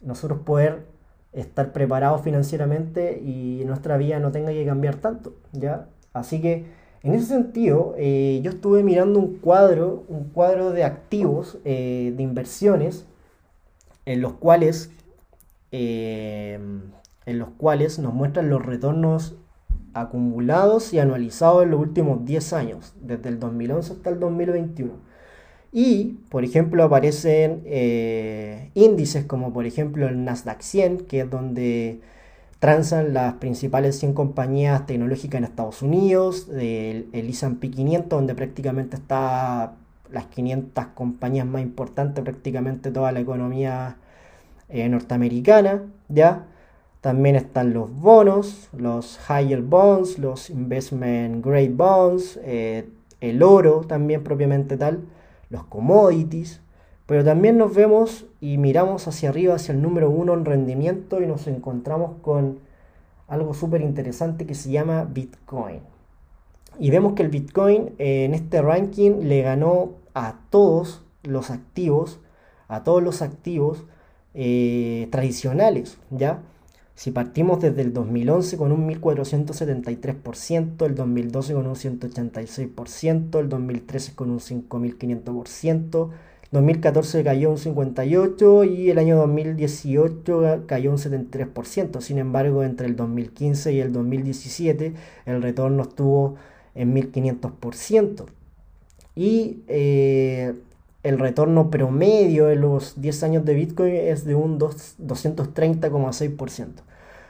nosotros 0.00 0.40
poder 0.40 0.87
estar 1.33 1.73
preparados 1.73 2.23
financieramente 2.23 3.21
y 3.21 3.62
nuestra 3.64 3.97
vida 3.97 4.19
no 4.19 4.33
tenga 4.33 4.50
que 4.50 4.64
cambiar 4.64 4.97
tanto, 4.97 5.35
¿ya? 5.52 5.88
Así 6.12 6.40
que 6.40 6.66
en 7.02 7.14
ese 7.14 7.26
sentido, 7.26 7.95
eh, 7.99 8.40
yo 8.43 8.50
estuve 8.50 8.83
mirando 8.83 9.19
un 9.19 9.38
cuadro, 9.38 10.05
un 10.09 10.25
cuadro 10.25 10.73
de 10.73 10.85
activos, 10.85 11.59
eh, 11.64 12.12
de 12.16 12.23
inversiones, 12.23 13.07
en 14.07 14.21
los 14.21 14.35
cuales, 14.35 14.90
en 15.73 16.93
los 17.26 17.49
cuales 17.59 17.99
nos 17.99 18.14
muestran 18.14 18.49
los 18.49 18.64
retornos 18.64 19.37
acumulados 19.95 20.93
y 20.93 20.99
anualizados 20.99 21.64
en 21.64 21.71
los 21.71 21.81
últimos 21.81 22.25
10 22.25 22.52
años, 22.52 22.95
desde 23.00 23.28
el 23.28 23.40
2011 23.40 23.95
hasta 23.95 24.11
el 24.11 24.21
2021. 24.21 24.93
Y, 25.73 26.19
por 26.31 26.45
ejemplo, 26.45 26.85
aparecen 26.85 27.63
índices 28.75 29.25
como, 29.25 29.53
por 29.53 29.67
ejemplo, 29.67 30.09
el 30.09 30.25
Nasdaq 30.25 30.63
100, 30.63 30.99
que 31.07 31.21
es 31.21 31.31
donde 31.31 32.01
transan 32.61 33.13
las 33.13 33.35
principales 33.35 33.99
100 33.99 34.15
compañías 34.15 34.87
tecnológicas 34.87 35.39
en 35.39 35.45
Estados 35.45 35.83
Unidos, 35.83 36.49
el, 36.51 37.09
el 37.13 37.29
S&P 37.29 37.71
500, 37.71 38.09
donde 38.09 38.35
prácticamente 38.35 38.97
está 38.97 39.75
las 40.11 40.27
500 40.27 40.87
compañías 40.95 41.47
más 41.47 41.63
importantes, 41.63 42.23
prácticamente 42.25 42.91
toda 42.91 43.13
la 43.13 43.21
economía 43.21 43.97
eh, 44.69 44.89
norteamericana, 44.89 45.83
¿ya? 46.09 46.47
También 47.01 47.37
están 47.37 47.73
los 47.73 47.95
bonos, 47.95 48.69
los 48.77 49.19
higher 49.29 49.63
bonds, 49.63 50.19
los 50.19 50.51
investment 50.51 51.45
grade 51.45 51.71
bonds, 51.71 52.39
eh, 52.43 52.89
el 53.21 53.43
oro 53.43 53.83
también 53.87 54.25
propiamente 54.25 54.77
tal, 54.77 55.01
los 55.50 55.65
commodities, 55.65 56.61
pero 57.07 57.25
también 57.25 57.57
nos 57.57 57.75
vemos 57.75 58.26
y 58.41 58.59
miramos 58.59 59.07
hacia 59.07 59.29
arriba, 59.29 59.55
hacia 59.55 59.73
el 59.73 59.83
número 59.83 60.11
uno 60.11 60.35
en 60.35 60.45
rendimiento 60.45 61.23
y 61.23 61.26
nos 61.26 61.47
encontramos 61.47 62.17
con 62.23 62.59
algo 63.29 63.55
súper 63.55 63.81
interesante 63.81 64.47
que 64.47 64.55
se 64.55 64.71
llama 64.71 65.05
Bitcoin. 65.05 65.81
Y 66.79 66.91
vemos 66.91 67.15
que 67.15 67.23
el 67.23 67.29
Bitcoin 67.29 67.95
eh, 67.99 68.25
en 68.25 68.35
este 68.35 68.61
ranking 68.61 69.23
le 69.23 69.43
ganó 69.43 69.93
a 70.15 70.41
todos 70.50 71.03
los 71.23 71.50
activos, 71.50 72.21
a 72.69 72.85
todos 72.85 73.03
los 73.03 73.23
activos 73.23 73.85
eh, 74.35 75.09
tradicionales, 75.11 75.99
¿ya? 76.11 76.43
Si 76.97 77.11
partimos 77.11 77.61
desde 77.61 77.83
el 77.83 77.93
2011 77.93 78.57
con 78.57 78.73
un 78.73 78.88
1473%, 78.88 80.87
el 80.87 80.95
2012 80.95 81.53
con 81.53 81.67
un 81.67 81.75
186%, 81.75 83.38
el 83.38 83.49
2013 83.50 84.15
con 84.15 84.31
un 84.31 84.41
5500%, 84.41 86.11
2014 86.53 87.23
cayó 87.23 87.50
un 87.50 87.59
58 87.59 88.65
y 88.65 88.91
el 88.91 88.99
año 88.99 89.17
2018 89.19 90.65
cayó 90.67 90.91
un 90.91 90.97
73%. 90.97 92.00
Sin 92.00 92.19
embargo, 92.19 92.62
entre 92.62 92.87
el 92.87 92.97
2015 92.97 93.75
y 93.75 93.81
el 93.81 93.93
2017 93.93 94.95
el 95.26 95.43
retorno 95.43 95.83
estuvo 95.83 96.37
en 96.75 96.95
1500%. 96.95 98.25
Y 99.15 99.62
eh, 99.69 100.55
el 101.09 101.19
retorno 101.19 101.71
promedio 101.71 102.51
en 102.51 102.61
los 102.61 103.01
10 103.01 103.23
años 103.23 103.45
de 103.45 103.55
Bitcoin 103.55 103.95
es 103.95 104.25
de 104.25 104.35
un 104.35 104.59
230,6%. 104.59 106.69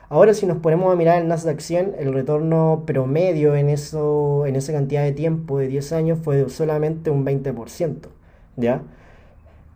Ahora 0.09 0.35
si 0.35 0.47
nos 0.47 0.59
ponemos 0.59 0.93
a 0.93 0.97
mirar 0.97 1.21
el 1.21 1.29
Nasdaq 1.29 1.61
100, 1.61 1.97
el 1.99 2.13
retorno 2.13 2.85
promedio 2.87 3.57
en, 3.57 3.69
eso, 3.69 4.47
en 4.47 4.57
esa 4.57 4.73
cantidad 4.73 5.03
de 5.03 5.13
tiempo 5.13 5.59
de 5.59 5.69
10 5.69 5.93
años 5.93 6.19
fue 6.23 6.37
de 6.37 6.49
solamente 6.49 7.11
un 7.11 7.25
20%. 7.25 8.09
¿ya? 8.57 8.83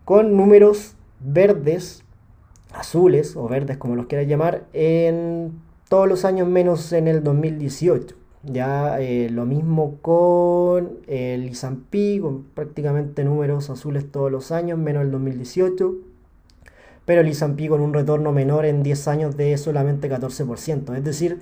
con 0.05 0.35
números 0.35 0.95
verdes, 1.19 2.03
azules 2.73 3.35
o 3.35 3.47
verdes 3.47 3.77
como 3.77 3.95
los 3.95 4.07
quieras 4.07 4.27
llamar, 4.27 4.63
en 4.73 5.61
todos 5.87 6.07
los 6.07 6.25
años 6.25 6.47
menos 6.47 6.91
en 6.93 7.07
el 7.07 7.23
2018. 7.23 8.15
Ya 8.43 8.99
eh, 8.99 9.29
lo 9.29 9.45
mismo 9.45 9.97
con 10.01 10.97
el 11.07 11.45
ISAMPI, 11.45 12.19
con 12.19 12.43
prácticamente 12.43 13.23
números 13.23 13.69
azules 13.69 14.11
todos 14.11 14.31
los 14.31 14.51
años, 14.51 14.79
menos 14.79 15.03
el 15.03 15.11
2018. 15.11 15.93
Pero 17.05 17.21
el 17.21 17.27
ISAMPI 17.27 17.67
con 17.67 17.81
un 17.81 17.93
retorno 17.93 18.31
menor 18.31 18.65
en 18.65 18.83
10 18.83 19.07
años 19.07 19.37
de 19.37 19.57
solamente 19.57 20.09
14%. 20.09 20.95
Es 20.95 21.03
decir, 21.03 21.39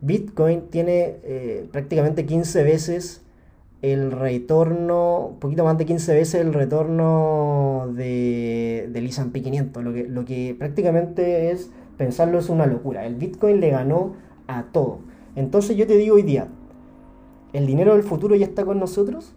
Bitcoin 0.00 0.68
tiene 0.70 1.16
eh, 1.24 1.68
prácticamente 1.72 2.26
15 2.26 2.62
veces 2.62 3.22
el 3.82 4.12
retorno, 4.12 5.28
un 5.32 5.38
poquito 5.38 5.64
más 5.64 5.78
de 5.78 5.86
15 5.86 6.14
veces 6.14 6.40
el 6.40 6.54
retorno 6.54 7.88
de, 7.94 8.88
del 8.92 9.06
S&P 9.06 9.42
500, 9.42 9.82
lo 9.84 9.92
que, 9.92 10.04
lo 10.04 10.24
que 10.24 10.56
prácticamente 10.58 11.50
es, 11.50 11.70
pensarlo 11.98 12.38
es 12.38 12.48
una 12.48 12.66
locura. 12.66 13.04
El 13.06 13.16
Bitcoin 13.16 13.60
le 13.60 13.70
ganó 13.70 14.14
a 14.46 14.64
todo. 14.64 15.00
Entonces 15.36 15.76
yo 15.76 15.86
te 15.86 15.96
digo 15.96 16.16
hoy 16.16 16.22
día, 16.22 16.48
¿el 17.52 17.66
dinero 17.66 17.92
del 17.92 18.02
futuro 18.02 18.34
ya 18.34 18.46
está 18.46 18.64
con 18.64 18.80
nosotros? 18.80 19.34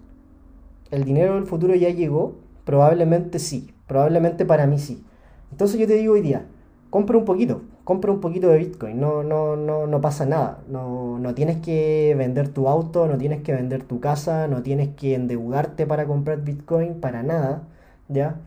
¿El 0.92 1.04
dinero 1.04 1.36
del 1.36 1.46
futuro 1.46 1.76
ya 1.76 1.90
llegó? 1.90 2.36
Probablemente 2.64 3.38
sí, 3.38 3.70
probablemente 3.86 4.46
para 4.46 4.66
mí 4.66 4.80
sí. 4.80 5.04
Entonces 5.52 5.78
yo 5.78 5.88
te 5.88 5.96
digo 5.96 6.14
hoy 6.14 6.22
día, 6.22 6.46
compra 6.90 7.18
un 7.18 7.26
poquito, 7.26 7.62
compra 7.84 8.14
un 8.14 8.22
poquito 8.22 8.48
de 8.48 8.60
Bitcoin, 8.60 9.00
no, 9.00 9.24
no, 9.24 9.58
no, 9.58 9.88
no 9.88 10.02
pasa 10.02 10.26
nada, 10.26 10.64
no, 10.70 11.20
no 11.20 11.36
tienes 11.36 11.58
que 11.58 12.16
vender 12.18 12.48
tu 12.50 12.70
auto, 12.70 13.06
no 13.08 13.18
tienes 13.18 13.42
que 13.42 13.54
vender 13.54 13.84
tu 13.84 14.00
casa, 14.00 14.48
no 14.48 14.64
tienes 14.64 14.90
que 14.96 15.16
endeudarte 15.16 15.86
para 15.86 16.06
comprar 16.06 16.44
Bitcoin, 16.44 17.02
para 17.02 17.24
nada, 17.24 17.64
¿ya? 18.08 18.38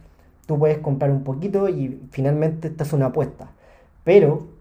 Tú 0.47 0.59
puedes 0.59 0.78
comprar 0.78 1.11
un 1.11 1.23
poquito 1.23 1.68
y 1.68 2.00
finalmente 2.11 2.68
esta 2.68 2.85
es 2.85 2.92
una 2.94 3.06
apuesta. 3.06 3.52
Pero 4.04 4.51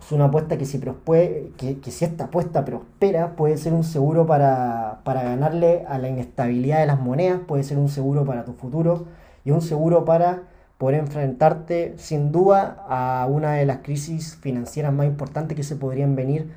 es 0.00 0.12
una 0.12 0.26
apuesta 0.26 0.58
que 0.58 0.66
si, 0.66 0.78
que, 0.78 1.78
que 1.80 1.90
si 1.90 2.04
esta 2.04 2.24
apuesta 2.24 2.64
prospera 2.64 3.36
puede 3.36 3.56
ser 3.56 3.72
un 3.72 3.84
seguro 3.84 4.26
para, 4.26 5.00
para 5.04 5.22
ganarle 5.22 5.84
a 5.88 5.98
la 5.98 6.08
inestabilidad 6.08 6.80
de 6.80 6.86
las 6.86 7.00
monedas, 7.00 7.40
puede 7.46 7.64
ser 7.64 7.78
un 7.78 7.88
seguro 7.88 8.24
para 8.24 8.44
tu 8.44 8.52
futuro 8.52 9.06
y 9.44 9.50
un 9.50 9.62
seguro 9.62 10.04
para 10.04 10.42
poder 10.78 11.00
enfrentarte 11.00 11.94
sin 11.96 12.32
duda 12.32 12.84
a 12.88 13.26
una 13.30 13.54
de 13.54 13.64
las 13.64 13.78
crisis 13.78 14.36
financieras 14.36 14.92
más 14.92 15.06
importantes 15.06 15.56
que 15.56 15.62
se 15.62 15.76
podrían 15.76 16.16
venir 16.16 16.50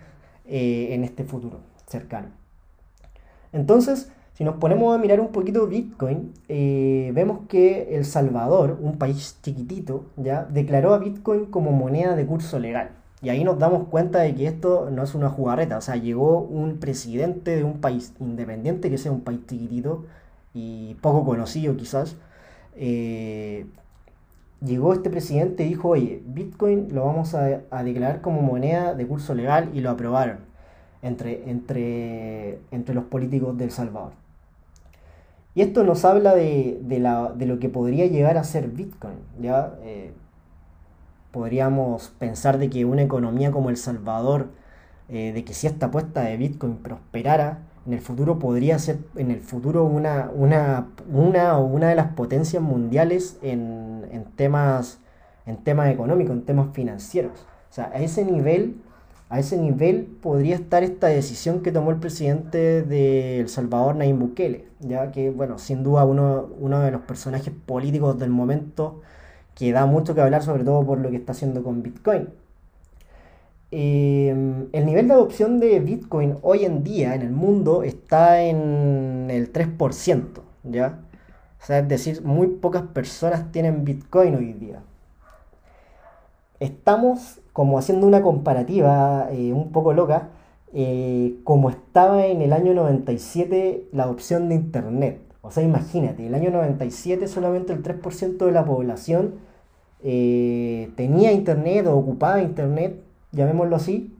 eh, 0.45 0.89
en 0.91 1.03
este 1.03 1.23
futuro 1.23 1.59
cercano. 1.87 2.27
Entonces, 3.53 4.11
si 4.33 4.43
nos 4.43 4.57
ponemos 4.57 4.93
a 4.93 4.99
mirar 4.99 5.19
un 5.19 5.29
poquito 5.29 5.65
Bitcoin, 5.67 6.33
eh, 6.47 7.11
vemos 7.15 7.47
que 7.47 7.95
El 7.95 8.05
Salvador, 8.05 8.77
un 8.81 8.97
país 8.97 9.39
chiquitito, 9.41 10.05
ya 10.15 10.43
declaró 10.43 10.93
a 10.93 10.99
Bitcoin 10.99 11.45
como 11.45 11.71
moneda 11.71 12.15
de 12.15 12.25
curso 12.25 12.59
legal. 12.59 12.96
Y 13.21 13.29
ahí 13.29 13.43
nos 13.43 13.57
damos 13.57 13.87
cuenta 13.87 14.19
de 14.19 14.35
que 14.35 14.47
esto 14.47 14.89
no 14.91 15.03
es 15.03 15.15
una 15.15 15.29
jugarreta, 15.29 15.77
o 15.77 15.81
sea, 15.81 15.95
llegó 15.95 16.39
un 16.41 16.77
presidente 16.79 17.55
de 17.55 17.63
un 17.63 17.81
país 17.81 18.13
independiente, 18.19 18.89
que 18.91 18.97
sea 18.99 19.11
un 19.11 19.21
país 19.21 19.39
chiquitito 19.47 20.05
y 20.53 20.95
poco 21.01 21.25
conocido 21.25 21.75
quizás, 21.75 22.15
eh, 22.75 23.65
llegó 24.63 24.93
este 24.93 25.09
presidente 25.09 25.65
y 25.65 25.69
dijo, 25.69 25.89
oye, 25.89 26.21
Bitcoin 26.25 26.93
lo 26.93 27.05
vamos 27.05 27.33
a, 27.33 27.63
declarar 27.83 28.21
como 28.21 28.41
moneda 28.41 28.93
de 28.93 29.07
curso 29.07 29.33
legal 29.33 29.71
y 29.73 29.81
lo 29.81 29.89
aprobaron 29.89 30.39
entre, 31.01 31.49
entre, 31.49 32.59
entre 32.71 32.95
los 32.95 33.05
políticos 33.05 33.57
del 33.57 33.71
Salvador. 33.71 34.13
Y 35.55 35.61
esto 35.61 35.83
nos 35.83 36.05
habla 36.05 36.35
de, 36.35 36.79
lo 37.39 37.59
que 37.59 37.69
podría 37.69 38.05
llegar 38.05 38.37
a 38.37 38.43
ser 38.43 38.67
Bitcoin. 38.67 39.17
¿ya? 39.41 39.73
Eh, 39.81 40.11
podríamos 41.37 42.15
pensar 42.17 42.57
de 42.57 42.67
que 42.67 42.83
una 42.83 43.03
economía 43.03 43.51
como 43.51 43.69
El 43.69 43.77
Salvador, 43.77 44.47
eh, 45.07 45.33
de 45.33 45.45
que 45.45 45.53
si 45.53 45.67
esta 45.67 45.85
apuesta 45.85 46.21
de 46.21 46.35
Bitcoin 46.35 46.77
prosperara, 46.77 47.59
en 47.85 47.93
el 47.93 48.01
futuro 48.01 48.39
podría 48.39 48.79
ser 48.79 48.97
en 49.15 49.29
el 49.29 49.41
futuro 49.41 49.85
una, 49.85 50.31
una, 50.33 50.87
una 51.13 51.59
o 51.59 51.65
una 51.65 51.89
de 51.89 51.95
las 51.95 52.07
potencias 52.13 52.63
mundiales 52.63 53.37
en, 53.43 54.03
en, 54.11 54.23
temas, 54.35 54.97
en 55.45 55.57
temas 55.57 55.91
económicos, 55.91 56.35
en 56.35 56.41
temas 56.41 56.69
financieros. 56.73 57.45
O 57.69 57.73
sea, 57.73 57.91
a 57.93 57.99
ese 57.99 58.25
nivel, 58.25 58.81
a 59.29 59.37
ese 59.37 59.57
nivel 59.57 60.07
podría 60.23 60.55
estar 60.55 60.81
esta 60.83 61.05
decisión 61.05 61.61
que 61.61 61.71
tomó 61.71 61.91
el 61.91 61.97
presidente 61.97 62.81
de 62.81 63.41
El 63.41 63.49
Salvador, 63.49 63.95
Nayib 63.95 64.15
Bukele, 64.15 64.65
ya 64.79 65.11
que, 65.11 65.29
bueno, 65.29 65.59
sin 65.59 65.83
duda 65.83 66.03
uno, 66.03 66.49
uno 66.59 66.79
de 66.79 66.89
los 66.89 67.01
personajes 67.01 67.53
políticos 67.67 68.17
del 68.17 68.31
momento 68.31 69.01
que 69.57 69.71
da 69.71 69.87
mucho 69.87 70.13
que 70.13 70.21
hablar, 70.21 70.43
sobre 70.43 70.63
todo 70.63 70.85
por 70.85 70.99
lo 70.99 71.09
que 71.09 71.15
está 71.17 71.31
haciendo 71.31 71.63
con 71.63 71.81
Bitcoin. 71.81 72.29
Em, 73.71 74.67
el 74.71 74.85
nivel 74.85 75.07
de 75.07 75.13
adopción 75.15 75.59
de 75.59 75.79
Bitcoin 75.79 76.37
hoy 76.43 76.63
en 76.63 76.83
día 76.83 77.15
en 77.15 77.23
el 77.23 77.31
mundo 77.31 77.81
está 77.83 78.41
en 78.43 79.27
el 79.31 79.51
3%, 79.51 80.41
¿ya? 80.63 80.99
O 81.61 81.65
sea, 81.65 81.79
es 81.79 81.87
decir, 81.87 82.23
muy 82.23 82.47
pocas 82.47 82.83
personas 82.83 83.51
tienen 83.51 83.83
Bitcoin 83.83 84.35
hoy 84.35 84.53
día. 84.53 84.83
Estamos 86.59 87.39
como 87.51 87.79
haciendo 87.79 88.05
una 88.07 88.21
comparativa 88.21 89.27
eh, 89.31 89.53
un 89.53 89.71
poco 89.71 89.91
loca, 89.93 90.29
eh, 90.73 91.35
como 91.43 91.71
estaba 91.71 92.27
en 92.27 92.41
el 92.43 92.53
año 92.53 92.73
97 92.75 93.87
la 93.91 94.03
adopción 94.03 94.49
de 94.49 94.55
Internet. 94.55 95.21
O 95.41 95.49
sea, 95.51 95.63
imagínate, 95.63 96.27
el 96.27 96.35
año 96.35 96.51
97 96.51 97.27
solamente 97.27 97.73
el 97.73 97.81
3% 97.83 98.45
de 98.45 98.51
la 98.51 98.65
población 98.65 99.46
eh, 100.03 100.91
tenía 100.95 101.31
Internet 101.31 101.87
o 101.87 101.97
ocupaba 101.97 102.41
Internet 102.41 103.03
llamémoslo 103.31 103.75
así, 103.75 104.15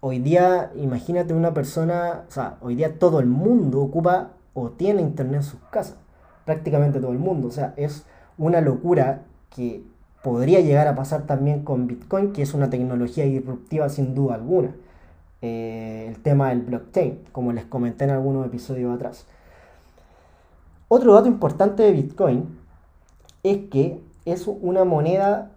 hoy 0.00 0.18
día 0.18 0.72
imagínate 0.76 1.34
una 1.34 1.54
persona, 1.54 2.24
o 2.28 2.30
sea, 2.30 2.56
hoy 2.60 2.74
día 2.74 2.98
todo 2.98 3.20
el 3.20 3.26
mundo 3.26 3.80
ocupa 3.80 4.32
o 4.54 4.70
tiene 4.70 5.02
internet 5.02 5.36
en 5.36 5.42
sus 5.42 5.60
casas, 5.70 5.96
prácticamente 6.44 7.00
todo 7.00 7.12
el 7.12 7.18
mundo, 7.18 7.48
o 7.48 7.50
sea, 7.50 7.74
es 7.76 8.04
una 8.38 8.60
locura 8.60 9.22
que 9.54 9.82
podría 10.22 10.60
llegar 10.60 10.86
a 10.86 10.94
pasar 10.94 11.26
también 11.26 11.64
con 11.64 11.86
Bitcoin, 11.86 12.32
que 12.32 12.42
es 12.42 12.54
una 12.54 12.70
tecnología 12.70 13.24
disruptiva 13.24 13.88
sin 13.88 14.14
duda 14.14 14.34
alguna. 14.34 14.74
Eh, 15.42 16.06
el 16.08 16.22
tema 16.22 16.50
del 16.50 16.60
blockchain, 16.60 17.20
como 17.32 17.52
les 17.52 17.64
comenté 17.64 18.04
en 18.04 18.10
algunos 18.10 18.46
episodios 18.46 18.94
atrás. 18.94 19.26
Otro 20.88 21.14
dato 21.14 21.28
importante 21.28 21.82
de 21.82 21.92
Bitcoin 21.92 22.58
es 23.42 23.58
que 23.70 24.02
es 24.30 24.46
una 24.46 24.84
moneda 24.84 25.52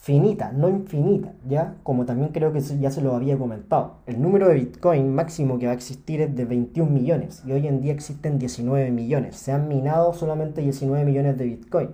finita, 0.00 0.50
no 0.52 0.68
infinita, 0.68 1.34
¿ya? 1.46 1.74
Como 1.82 2.06
también 2.06 2.32
creo 2.32 2.52
que 2.52 2.60
ya 2.60 2.90
se 2.90 3.02
lo 3.02 3.14
había 3.14 3.36
comentado. 3.36 3.96
El 4.06 4.22
número 4.22 4.48
de 4.48 4.54
Bitcoin 4.54 5.14
máximo 5.14 5.58
que 5.58 5.66
va 5.66 5.72
a 5.72 5.74
existir 5.74 6.22
es 6.22 6.34
de 6.34 6.46
21 6.46 6.90
millones 6.90 7.42
y 7.46 7.52
hoy 7.52 7.66
en 7.66 7.82
día 7.82 7.92
existen 7.92 8.38
19 8.38 8.90
millones. 8.90 9.36
Se 9.36 9.52
han 9.52 9.68
minado 9.68 10.14
solamente 10.14 10.62
19 10.62 11.04
millones 11.04 11.36
de 11.36 11.44
Bitcoin. 11.44 11.90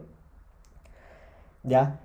¿Ya? 1.64 1.98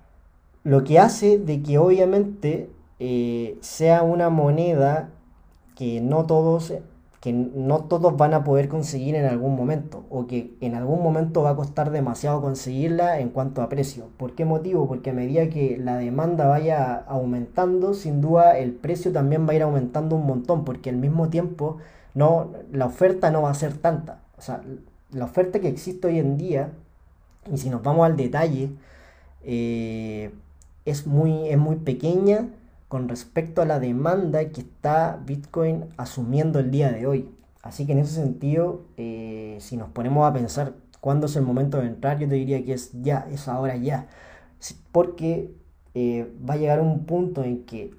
Lo 0.64 0.82
que 0.82 0.98
hace 0.98 1.38
de 1.38 1.62
que 1.62 1.78
obviamente 1.78 2.68
eh, 2.98 3.56
sea 3.60 4.02
una 4.02 4.28
moneda 4.28 5.10
que 5.76 6.00
no 6.00 6.26
todos 6.26 6.74
que 7.22 7.32
no 7.32 7.84
todos 7.84 8.16
van 8.16 8.34
a 8.34 8.42
poder 8.42 8.68
conseguir 8.68 9.14
en 9.14 9.26
algún 9.26 9.54
momento 9.54 10.04
o 10.10 10.26
que 10.26 10.56
en 10.60 10.74
algún 10.74 11.04
momento 11.04 11.42
va 11.42 11.50
a 11.50 11.56
costar 11.56 11.92
demasiado 11.92 12.42
conseguirla 12.42 13.20
en 13.20 13.28
cuanto 13.28 13.62
a 13.62 13.68
precio. 13.68 14.08
¿Por 14.16 14.34
qué 14.34 14.44
motivo? 14.44 14.88
Porque 14.88 15.10
a 15.10 15.12
medida 15.12 15.48
que 15.48 15.78
la 15.78 15.98
demanda 15.98 16.48
vaya 16.48 16.96
aumentando, 17.06 17.94
sin 17.94 18.20
duda 18.20 18.58
el 18.58 18.72
precio 18.72 19.12
también 19.12 19.46
va 19.46 19.52
a 19.52 19.54
ir 19.54 19.62
aumentando 19.62 20.16
un 20.16 20.26
montón 20.26 20.64
porque 20.64 20.90
al 20.90 20.96
mismo 20.96 21.28
tiempo 21.28 21.76
no, 22.12 22.50
la 22.72 22.86
oferta 22.86 23.30
no 23.30 23.42
va 23.42 23.50
a 23.50 23.54
ser 23.54 23.74
tanta. 23.74 24.18
O 24.36 24.42
sea, 24.42 24.60
la 25.12 25.24
oferta 25.24 25.60
que 25.60 25.68
existe 25.68 26.08
hoy 26.08 26.18
en 26.18 26.36
día, 26.36 26.72
y 27.52 27.56
si 27.56 27.70
nos 27.70 27.84
vamos 27.84 28.04
al 28.04 28.16
detalle, 28.16 28.70
eh, 29.44 30.32
es, 30.84 31.06
muy, 31.06 31.48
es 31.50 31.58
muy 31.58 31.76
pequeña 31.76 32.48
con 32.92 33.08
respecto 33.08 33.62
a 33.62 33.64
la 33.64 33.80
demanda 33.80 34.44
que 34.50 34.60
está 34.60 35.18
Bitcoin 35.24 35.86
asumiendo 35.96 36.58
el 36.58 36.70
día 36.70 36.92
de 36.92 37.06
hoy. 37.06 37.30
Así 37.62 37.86
que 37.86 37.92
en 37.92 38.00
ese 38.00 38.16
sentido, 38.16 38.82
eh, 38.98 39.56
si 39.60 39.78
nos 39.78 39.88
ponemos 39.88 40.28
a 40.28 40.34
pensar 40.34 40.74
cuándo 41.00 41.24
es 41.24 41.34
el 41.36 41.42
momento 41.42 41.78
de 41.78 41.86
entrar, 41.86 42.18
yo 42.18 42.28
te 42.28 42.34
diría 42.34 42.62
que 42.62 42.74
es 42.74 42.90
ya, 43.00 43.26
es 43.32 43.48
ahora 43.48 43.76
ya. 43.76 44.08
Porque 44.92 45.54
eh, 45.94 46.30
va 46.46 46.52
a 46.52 46.56
llegar 46.58 46.82
un 46.82 47.06
punto 47.06 47.42
en 47.44 47.64
que, 47.64 47.94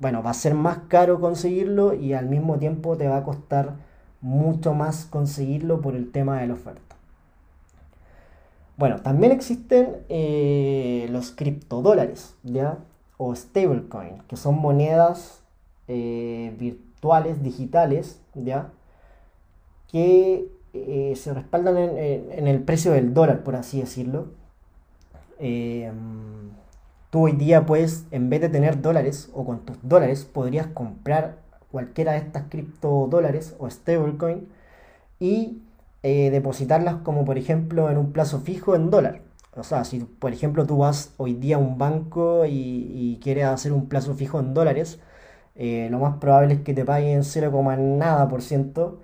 bueno, 0.00 0.22
va 0.22 0.32
a 0.32 0.34
ser 0.34 0.52
más 0.52 0.80
caro 0.88 1.18
conseguirlo 1.18 1.94
y 1.94 2.12
al 2.12 2.26
mismo 2.26 2.58
tiempo 2.58 2.98
te 2.98 3.08
va 3.08 3.16
a 3.16 3.24
costar 3.24 3.76
mucho 4.20 4.74
más 4.74 5.06
conseguirlo 5.06 5.80
por 5.80 5.96
el 5.96 6.12
tema 6.12 6.42
de 6.42 6.48
la 6.48 6.52
oferta. 6.52 6.94
Bueno, 8.76 9.00
también 9.00 9.32
existen 9.32 9.96
eh, 10.10 11.08
los 11.10 11.30
criptodólares, 11.30 12.34
¿ya? 12.42 12.76
O 13.18 13.34
stablecoin, 13.34 14.18
que 14.28 14.36
son 14.36 14.56
monedas 14.56 15.42
eh, 15.88 16.54
virtuales, 16.58 17.42
digitales, 17.42 18.20
¿ya? 18.34 18.72
que 19.88 20.48
eh, 20.74 21.14
se 21.16 21.32
respaldan 21.32 21.76
en, 21.76 22.48
el 22.48 22.62
precio 22.62 22.92
del 22.92 23.14
dólar, 23.14 23.42
por 23.42 23.56
así 23.56 23.80
decirlo. 23.80 24.26
Eh, 25.38 25.90
tú 27.10 27.24
hoy 27.24 27.32
día 27.32 27.66
puedes, 27.66 28.06
en 28.10 28.28
vez 28.30 28.40
de 28.40 28.48
tener 28.48 28.82
dólares 28.82 29.30
o 29.32 29.44
con 29.44 29.60
tus 29.60 29.76
dólares, 29.82 30.24
podrías 30.24 30.66
comprar 30.66 31.38
cualquiera 31.70 32.12
de 32.12 32.18
estas 32.18 32.44
criptodólares 32.48 33.54
o 33.58 33.70
stablecoin 33.70 34.48
y 35.18 35.62
depositarlas 36.02 36.96
como 37.02 37.24
por 37.24 37.36
ejemplo 37.36 37.90
en 37.90 37.98
un 37.98 38.12
plazo 38.12 38.40
fijo 38.40 38.76
en 38.76 38.90
dólar. 38.90 39.25
O 39.56 39.62
sea, 39.62 39.84
si 39.84 40.00
por 40.00 40.32
ejemplo 40.32 40.66
tú 40.66 40.78
vas 40.78 41.14
hoy 41.16 41.34
día 41.34 41.56
a 41.56 41.58
un 41.58 41.78
banco 41.78 42.44
y, 42.46 43.18
quieres 43.22 43.46
hacer 43.46 43.72
un 43.72 43.88
plazo 43.88 44.14
fijo 44.14 44.38
en 44.38 44.52
dólares, 44.54 45.00
eh, 45.54 45.88
lo 45.90 45.98
más 45.98 46.18
probable 46.18 46.54
es 46.54 46.60
que 46.62 46.74
te 46.74 46.84
paguen 46.84 47.24
0, 47.24 47.62
nada 47.78 48.28
por 48.28 48.42
ciento. 48.42 49.00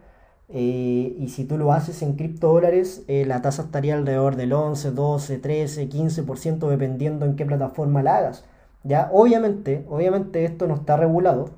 Eh, 0.49 1.17
y 1.19 1.29
si 1.31 1.45
tú 1.45 1.59
lo 1.59 1.73
haces 1.73 2.03
en 2.03 2.15
criptodólares, 2.17 3.05
eh, 3.09 3.25
la 3.27 3.43
tasa 3.43 3.63
estaría 3.63 3.95
alrededor 3.95 4.37
del 4.37 4.53
11, 4.53 4.93
12, 4.93 5.39
13, 5.39 5.89
15% 5.89 6.69
dependiendo 6.69 7.27
en 7.27 7.37
qué 7.37 7.47
plataforma 7.47 8.03
la 8.03 8.17
hagas. 8.19 8.45
Ya, 8.85 9.11
obviamente, 9.13 9.87
obviamente 9.89 10.45
esto 10.45 10.67
no 10.67 10.75
está 10.75 10.97
regulado. 10.97 11.51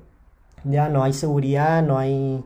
Ya 0.63 0.89
no 0.89 1.03
hay 1.03 1.13
seguridad, 1.13 1.83
no 1.83 1.97
hay, 1.99 2.43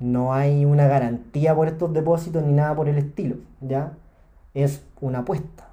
no 0.00 0.34
hay 0.34 0.64
una 0.64 0.86
garantía 0.88 1.54
por 1.54 1.68
estos 1.68 1.92
depósitos 1.92 2.42
ni 2.44 2.52
nada 2.52 2.74
por 2.76 2.88
el 2.88 2.98
estilo. 2.98 3.36
Ya 3.60 3.92
es 4.54 4.82
una 5.00 5.20
apuesta 5.20 5.67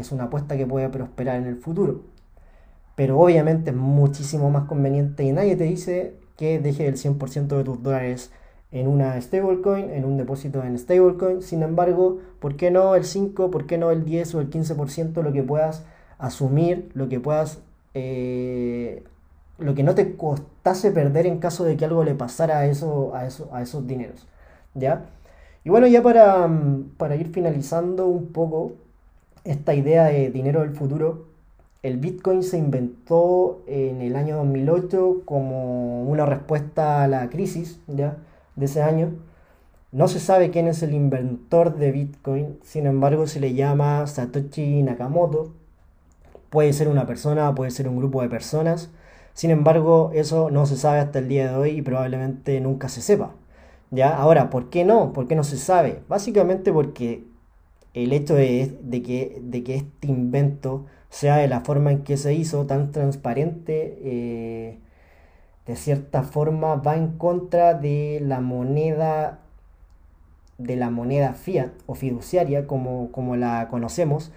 es 0.00 0.12
una 0.12 0.24
apuesta 0.24 0.56
que 0.56 0.66
puede 0.66 0.88
prosperar 0.88 1.36
en 1.36 1.46
el 1.46 1.56
futuro. 1.56 2.02
Pero 2.96 3.18
obviamente 3.20 3.70
es 3.70 3.76
muchísimo 3.76 4.50
más 4.50 4.64
conveniente 4.64 5.24
y 5.24 5.32
nadie 5.32 5.56
te 5.56 5.64
dice 5.64 6.14
que 6.36 6.58
deje 6.58 6.86
el 6.86 6.96
100% 6.96 7.56
de 7.56 7.64
tus 7.64 7.82
dólares 7.82 8.32
en 8.72 8.88
una 8.88 9.20
stablecoin, 9.20 9.90
en 9.90 10.04
un 10.04 10.16
depósito 10.16 10.62
en 10.62 10.78
stablecoin. 10.78 11.42
Sin 11.42 11.62
embargo, 11.62 12.18
¿por 12.40 12.56
qué 12.56 12.70
no 12.70 12.94
el 12.94 13.04
5, 13.04 13.50
por 13.50 13.66
qué 13.66 13.78
no 13.78 13.90
el 13.90 14.04
10 14.04 14.34
o 14.34 14.40
el 14.40 14.50
15% 14.50 15.22
lo 15.22 15.32
que 15.32 15.42
puedas 15.42 15.84
asumir, 16.18 16.90
lo 16.94 17.08
que 17.08 17.20
puedas 17.20 17.60
eh, 17.94 19.04
lo 19.58 19.74
que 19.74 19.82
no 19.82 19.94
te 19.94 20.16
costase 20.16 20.90
perder 20.92 21.26
en 21.26 21.38
caso 21.38 21.64
de 21.64 21.76
que 21.76 21.84
algo 21.84 22.04
le 22.04 22.14
pasara 22.14 22.58
a, 22.60 22.66
eso, 22.66 23.12
a, 23.14 23.20
a 23.56 23.62
esos 23.62 23.86
dineros. 23.86 24.26
¿Ya? 24.74 25.06
Y 25.64 25.70
bueno, 25.70 25.86
ya 25.86 26.02
para, 26.02 26.48
para 26.96 27.16
ir 27.16 27.28
finalizando 27.32 28.06
un 28.06 28.28
poco 28.32 28.74
esta 29.50 29.74
idea 29.74 30.04
de 30.04 30.30
dinero 30.30 30.60
del 30.60 30.70
futuro, 30.70 31.26
el 31.82 31.96
Bitcoin 31.96 32.42
se 32.42 32.58
inventó 32.58 33.62
en 33.66 34.02
el 34.02 34.16
año 34.16 34.36
2008 34.36 35.22
como 35.24 36.02
una 36.02 36.26
respuesta 36.26 37.02
a 37.02 37.08
la 37.08 37.30
crisis 37.30 37.80
de 37.86 38.12
ese 38.60 38.82
año. 38.82 39.14
No 39.90 40.08
se 40.08 40.20
sabe 40.20 40.50
quién 40.50 40.68
es 40.68 40.82
el 40.82 40.92
inventor 40.92 41.76
de 41.76 41.92
Bitcoin, 41.92 42.58
sin 42.62 42.86
embargo 42.86 43.26
se 43.26 43.40
le 43.40 43.54
llama 43.54 44.06
Satoshi 44.06 44.82
Nakamoto. 44.82 45.54
Puede 46.50 46.72
ser 46.72 46.88
una 46.88 47.06
persona, 47.06 47.54
puede 47.54 47.70
ser 47.70 47.88
un 47.88 47.96
grupo 47.96 48.20
de 48.20 48.28
personas. 48.28 48.90
Sin 49.32 49.50
embargo, 49.50 50.10
eso 50.14 50.50
no 50.50 50.66
se 50.66 50.76
sabe 50.76 50.98
hasta 50.98 51.20
el 51.20 51.28
día 51.28 51.50
de 51.50 51.56
hoy 51.56 51.70
y 51.70 51.82
probablemente 51.82 52.60
nunca 52.60 52.88
se 52.88 53.00
sepa. 53.00 53.30
¿Ya? 53.90 54.14
Ahora, 54.14 54.50
¿por 54.50 54.68
qué 54.68 54.84
no? 54.84 55.12
¿Por 55.12 55.26
qué 55.28 55.36
no 55.36 55.44
se 55.44 55.56
sabe? 55.56 56.02
Básicamente 56.08 56.72
porque 56.72 57.24
el 58.04 58.12
hecho 58.12 58.34
de, 58.34 59.02
que, 59.04 59.40
de 59.42 59.64
que 59.64 59.76
este 59.76 60.08
invento 60.08 60.86
sea 61.10 61.36
de 61.36 61.48
la 61.48 61.60
forma 61.60 61.92
en 61.92 62.04
que 62.04 62.16
se 62.16 62.34
hizo, 62.34 62.66
tan 62.66 62.92
transparente, 62.92 63.98
eh, 64.02 64.78
de 65.66 65.76
cierta 65.76 66.22
forma 66.22 66.76
va 66.76 66.96
en 66.96 67.18
contra 67.18 67.74
de 67.74 68.20
la 68.22 68.40
moneda 68.40 69.40
de 70.58 70.74
la 70.74 70.90
moneda 70.90 71.34
fiat 71.34 71.70
o 71.86 71.94
fiduciaria 71.94 72.66
como, 72.66 73.12
como 73.12 73.36
la 73.36 73.68
conocemos, 73.70 74.32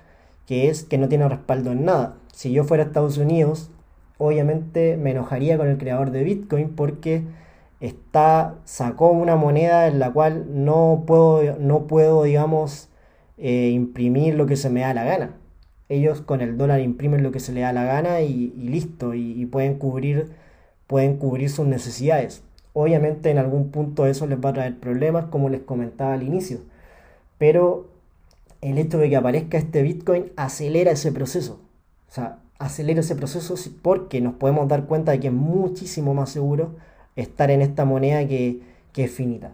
que 0.45 0.69
es 0.69 0.83
que 0.83 0.99
no 0.99 1.09
tiene 1.09 1.27
respaldo 1.27 1.71
en 1.71 1.85
nada. 1.85 2.15
Si 2.31 2.51
yo 2.51 2.63
fuera 2.63 2.83
a 2.83 2.87
Estados 2.87 3.17
Unidos, 3.17 3.71
obviamente 4.19 4.97
me 4.97 5.11
enojaría 5.11 5.57
con 5.57 5.67
el 5.67 5.79
creador 5.79 6.11
de 6.11 6.23
Bitcoin 6.23 6.75
porque 6.75 7.23
está 7.79 8.55
sacó 8.65 9.09
una 9.09 9.35
moneda 9.35 9.87
en 9.87 9.97
la 9.97 10.11
cual 10.11 10.45
no 10.63 11.03
puedo 11.07 11.57
no 11.57 11.87
puedo 11.87 12.23
digamos 12.23 12.90
eh, 13.41 13.69
imprimir 13.71 14.35
lo 14.35 14.45
que 14.45 14.55
se 14.55 14.69
me 14.69 14.81
da 14.81 14.93
la 14.93 15.03
gana 15.03 15.35
ellos 15.91 16.21
con 16.21 16.39
el 16.39 16.57
dólar 16.57 16.79
imprimen 16.79 17.21
lo 17.21 17.33
que 17.33 17.41
se 17.41 17.51
les 17.51 17.63
da 17.63 17.73
la 17.73 17.83
gana 17.83 18.21
y, 18.21 18.53
listo, 18.55 19.13
y, 19.13 19.45
pueden, 19.45 19.75
cubrir, 19.75 20.29
pueden 20.87 21.17
cubrir 21.17 21.49
sus 21.49 21.67
necesidades. 21.67 22.43
Obviamente 22.71 23.29
en 23.29 23.37
algún 23.37 23.71
punto 23.71 24.05
eso 24.05 24.25
les 24.25 24.39
va 24.39 24.51
a 24.51 24.53
traer 24.53 24.79
problemas, 24.79 25.25
como 25.25 25.49
les 25.49 25.59
comentaba 25.59 26.13
al 26.13 26.23
inicio, 26.23 26.59
pero 27.37 27.89
el 28.61 28.77
hecho 28.77 28.99
de 28.99 29.09
que 29.09 29.17
aparezca 29.17 29.57
este 29.57 29.81
Bitcoin 29.81 30.31
acelera 30.37 30.91
ese 30.91 31.11
proceso. 31.11 31.59
O 32.09 32.13
sea, 32.13 32.39
acelera 32.57 33.01
ese 33.01 33.17
proceso 33.17 33.53
porque 33.81 34.21
nos 34.21 34.35
podemos 34.35 34.69
dar 34.69 34.85
cuenta 34.85 35.11
de 35.11 35.19
que 35.19 35.27
es 35.27 35.33
muchísimo 35.33 36.13
más 36.13 36.29
seguro 36.29 36.75
estar 37.17 37.51
en 37.51 37.61
esta 37.61 37.83
moneda 37.83 38.25
que, 38.25 38.61
que 38.93 39.03
es 39.05 39.11
finita. 39.11 39.51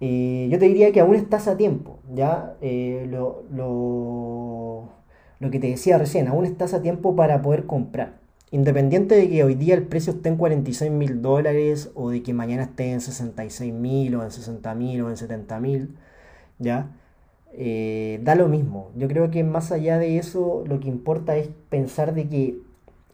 Eh, 0.00 0.48
yo 0.50 0.58
te 0.58 0.66
diría 0.66 0.92
que 0.92 1.00
aún 1.00 1.14
estás 1.14 1.48
a 1.48 1.56
tiempo, 1.56 1.95
¿ya? 2.14 2.56
Eh, 2.60 3.06
lo, 3.10 3.44
lo, 3.52 4.88
lo, 5.40 5.50
que 5.50 5.58
te 5.58 5.68
decía 5.68 5.98
recién, 5.98 6.28
aún 6.28 6.44
estás 6.46 6.74
a 6.74 6.82
tiempo 6.82 7.16
para 7.16 7.42
poder 7.42 7.66
comprar. 7.66 8.18
Independiente 8.50 9.16
de 9.16 9.28
que 9.28 9.44
hoy 9.44 9.54
día 9.54 9.74
el 9.74 9.84
precio 9.84 10.12
esté 10.12 10.28
en 10.28 10.36
46 10.36 10.90
mil 10.92 11.20
dólares 11.20 11.90
o 11.94 12.10
de 12.10 12.22
que 12.22 12.32
mañana 12.32 12.64
esté 12.64 12.92
en 12.92 13.00
66 13.00 13.72
mil 13.74 14.14
o 14.14 14.22
en 14.22 14.30
60 14.30 14.74
mil 14.74 15.02
o 15.02 15.10
en 15.10 15.16
70 15.16 15.60
mil, 15.60 15.96
¿ya? 16.58 16.90
Eh, 17.52 18.20
da 18.22 18.34
lo 18.34 18.48
mismo. 18.48 18.90
Yo 18.96 19.08
creo 19.08 19.30
que 19.30 19.42
más 19.44 19.72
allá 19.72 19.98
de 19.98 20.18
eso, 20.18 20.64
lo 20.66 20.80
que 20.80 20.88
importa 20.88 21.36
es 21.36 21.48
pensar 21.70 22.14
de 22.14 22.28
que, 22.28 22.58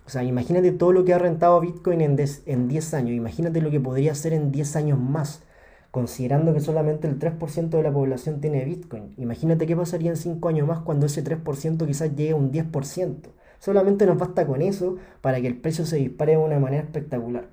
o 0.06 0.10
sea, 0.10 0.24
imagínate 0.24 0.72
todo 0.72 0.92
lo 0.92 1.04
que 1.04 1.14
ha 1.14 1.18
rentado 1.18 1.60
Bitcoin 1.60 2.00
en, 2.02 2.16
en 2.46 2.68
10 2.68 2.94
años, 2.94 3.12
imagínate 3.16 3.60
lo 3.62 3.70
que 3.70 3.80
podría 3.80 4.12
hacer 4.12 4.32
en 4.32 4.52
10 4.52 4.76
años 4.76 4.98
más 4.98 5.42
considerando 5.92 6.54
que 6.54 6.60
solamente 6.60 7.06
el 7.06 7.18
3% 7.18 7.68
de 7.68 7.82
la 7.82 7.92
población 7.92 8.40
tiene 8.40 8.64
Bitcoin. 8.64 9.12
Imagínate 9.18 9.66
qué 9.66 9.76
pasaría 9.76 10.10
en 10.10 10.16
5 10.16 10.48
años 10.48 10.66
más 10.66 10.80
cuando 10.80 11.04
ese 11.04 11.22
3% 11.22 11.86
quizás 11.86 12.16
llegue 12.16 12.32
a 12.32 12.36
un 12.36 12.50
10%. 12.50 13.28
Solamente 13.58 14.06
nos 14.06 14.16
basta 14.18 14.46
con 14.46 14.62
eso 14.62 14.96
para 15.20 15.40
que 15.42 15.46
el 15.46 15.56
precio 15.58 15.84
se 15.84 15.98
dispare 15.98 16.32
de 16.32 16.38
una 16.38 16.58
manera 16.58 16.82
espectacular. 16.82 17.46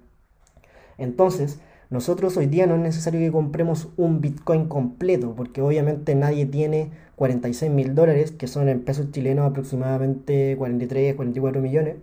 Entonces, 0.98 1.60
nosotros 1.90 2.38
hoy 2.38 2.46
día 2.46 2.66
no 2.66 2.76
es 2.76 2.82
necesario 2.82 3.20
que 3.20 3.32
compremos 3.32 3.90
un 3.98 4.22
Bitcoin 4.22 4.70
completo, 4.70 5.34
porque 5.36 5.62
obviamente 5.62 6.16
nadie 6.16 6.46
tiene 6.46 6.92
46 7.18 7.70
mil 7.70 7.94
dólares, 7.94 8.32
que 8.32 8.48
son 8.48 8.70
en 8.70 8.86
pesos 8.86 9.12
chilenos 9.12 9.50
aproximadamente 9.50 10.56
43, 10.58 11.16
44 11.16 11.62
millones, 11.62 11.98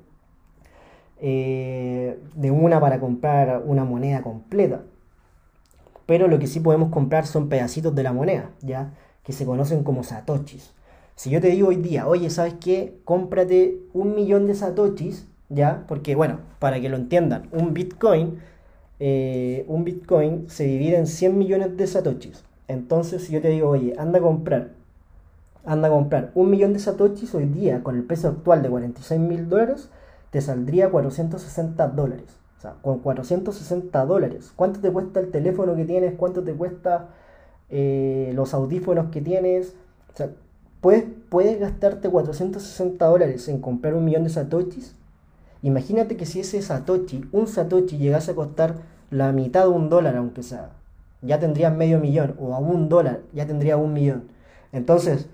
eh, 1.18 2.18
de 2.34 2.50
una 2.50 2.78
para 2.78 3.00
comprar 3.00 3.62
una 3.64 3.84
moneda 3.84 4.20
completa 4.20 4.82
pero 6.06 6.28
lo 6.28 6.38
que 6.38 6.46
sí 6.46 6.60
podemos 6.60 6.90
comprar 6.90 7.26
son 7.26 7.48
pedacitos 7.48 7.94
de 7.94 8.02
la 8.04 8.12
moneda, 8.12 8.50
¿ya? 8.62 8.94
Que 9.24 9.32
se 9.32 9.44
conocen 9.44 9.82
como 9.82 10.04
satoshis. 10.04 10.72
Si 11.16 11.30
yo 11.30 11.40
te 11.40 11.48
digo 11.48 11.68
hoy 11.68 11.76
día, 11.76 12.06
oye, 12.06 12.30
¿sabes 12.30 12.54
qué? 12.60 12.98
Cómprate 13.04 13.78
un 13.92 14.14
millón 14.14 14.46
de 14.46 14.54
satoshis, 14.54 15.26
¿ya? 15.48 15.84
Porque, 15.88 16.14
bueno, 16.14 16.38
para 16.58 16.80
que 16.80 16.88
lo 16.88 16.96
entiendan, 16.96 17.48
un 17.52 17.74
bitcoin, 17.74 18.38
eh, 19.00 19.64
un 19.68 19.84
bitcoin 19.84 20.48
se 20.48 20.64
divide 20.64 20.96
en 20.96 21.06
100 21.06 21.36
millones 21.36 21.76
de 21.76 21.86
satoshis. 21.86 22.44
Entonces, 22.68 23.24
si 23.24 23.32
yo 23.32 23.40
te 23.40 23.48
digo, 23.48 23.70
oye, 23.70 23.94
anda 23.98 24.18
a 24.18 24.22
comprar, 24.22 24.70
anda 25.64 25.88
a 25.88 25.90
comprar 25.90 26.30
un 26.34 26.50
millón 26.50 26.72
de 26.72 26.78
satoshis 26.78 27.34
hoy 27.34 27.46
día, 27.46 27.82
con 27.82 27.96
el 27.96 28.04
precio 28.04 28.28
actual 28.28 28.62
de 28.62 28.70
46 28.70 29.20
mil 29.20 29.48
dólares, 29.48 29.88
te 30.30 30.40
saldría 30.40 30.90
460 30.90 31.88
dólares. 31.88 32.45
O 32.58 32.60
sea, 32.60 32.74
con 32.82 33.00
460 33.00 34.04
dólares. 34.06 34.52
¿Cuánto 34.56 34.80
te 34.80 34.90
cuesta 34.90 35.20
el 35.20 35.30
teléfono 35.30 35.76
que 35.76 35.84
tienes? 35.84 36.14
¿Cuánto 36.16 36.42
te 36.42 36.54
cuesta 36.54 37.08
eh, 37.68 38.32
los 38.34 38.54
audífonos 38.54 39.10
que 39.10 39.20
tienes? 39.20 39.74
O 40.12 40.16
sea, 40.16 40.30
¿puedes, 40.80 41.60
gastarte 41.60 42.08
460 42.08 43.04
dólares 43.04 43.48
en 43.48 43.60
comprar 43.60 43.94
un 43.94 44.04
millón 44.04 44.24
de 44.24 44.30
satoshis. 44.30 44.94
Imagínate 45.62 46.16
que 46.16 46.26
si 46.26 46.40
ese 46.40 46.62
satoshi, 46.62 47.24
un 47.32 47.46
satoshi 47.46 47.98
llegase 47.98 48.30
a 48.30 48.34
costar 48.34 48.76
la 49.10 49.32
mitad 49.32 49.64
de 49.64 49.70
un 49.70 49.88
dólar, 49.88 50.16
aunque 50.16 50.42
sea, 50.42 50.70
ya 51.22 51.40
tendrías 51.40 51.74
medio 51.74 51.98
millón, 51.98 52.36
o 52.38 52.54
a 52.54 52.58
un 52.58 52.88
dólar, 52.88 53.20
ya 53.32 53.46
tendría 53.46 53.76
un 53.76 53.92
millón. 53.92 54.24
Entonces, 54.72 55.28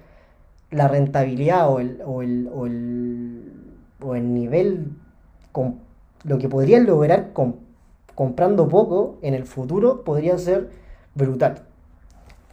la 0.71 0.89
rentabilidad 0.89 1.71
o 1.71 1.81
el, 1.81 2.01
o 2.05 2.23
el, 2.23 2.49
o 2.53 2.67
el, 2.67 3.53
o 4.01 4.15
el 4.15 4.35
nivel 4.35 4.87
lo 6.25 6.39
que 6.39 6.49
podrían 6.49 6.87
lograr 6.87 7.33
comprando 8.15 8.69
poco 8.69 9.19
en 9.23 9.35
el 9.35 9.45
futuro 9.45 10.05
podría 10.05 10.39
ser 10.39 10.71
brutal. 11.15 11.63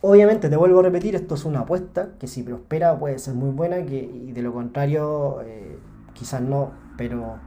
Obviamente, 0.01 0.49
te 0.49 0.55
vuelvo 0.55 0.79
a 0.79 0.83
repetir, 0.83 1.15
esto 1.15 1.35
es 1.35 1.43
una 1.43 1.61
apuesta 1.61 2.11
que 2.19 2.27
si 2.27 2.41
prospera 2.41 2.97
puede 2.97 3.19
ser 3.19 3.33
muy 3.33 3.51
buena 3.51 3.79
y 3.79 4.31
de 4.31 4.41
lo 4.41 4.53
contrario 4.53 5.41
eh, 5.43 5.77
quizás 6.13 6.41
no, 6.41 6.71
pero, 6.97 7.37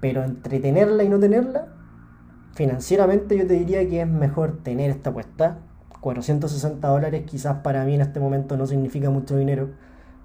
pero 0.00 0.24
entre 0.24 0.58
tenerla 0.58 1.04
y 1.04 1.08
no 1.08 1.20
tenerla, 1.20 1.68
financieramente 2.54 3.36
yo 3.38 3.46
te 3.46 3.54
diría 3.54 3.88
que 3.88 4.02
es 4.02 4.08
mejor 4.08 4.58
tener 4.62 4.90
esta 4.90 5.10
apuesta. 5.10 5.58
460 6.00 6.86
dólares 6.86 7.24
quizás 7.26 7.58
para 7.58 7.84
mí 7.84 7.94
en 7.94 8.00
este 8.00 8.20
momento 8.20 8.56
no 8.56 8.66
significa 8.66 9.10
mucho 9.10 9.36
dinero 9.36 9.70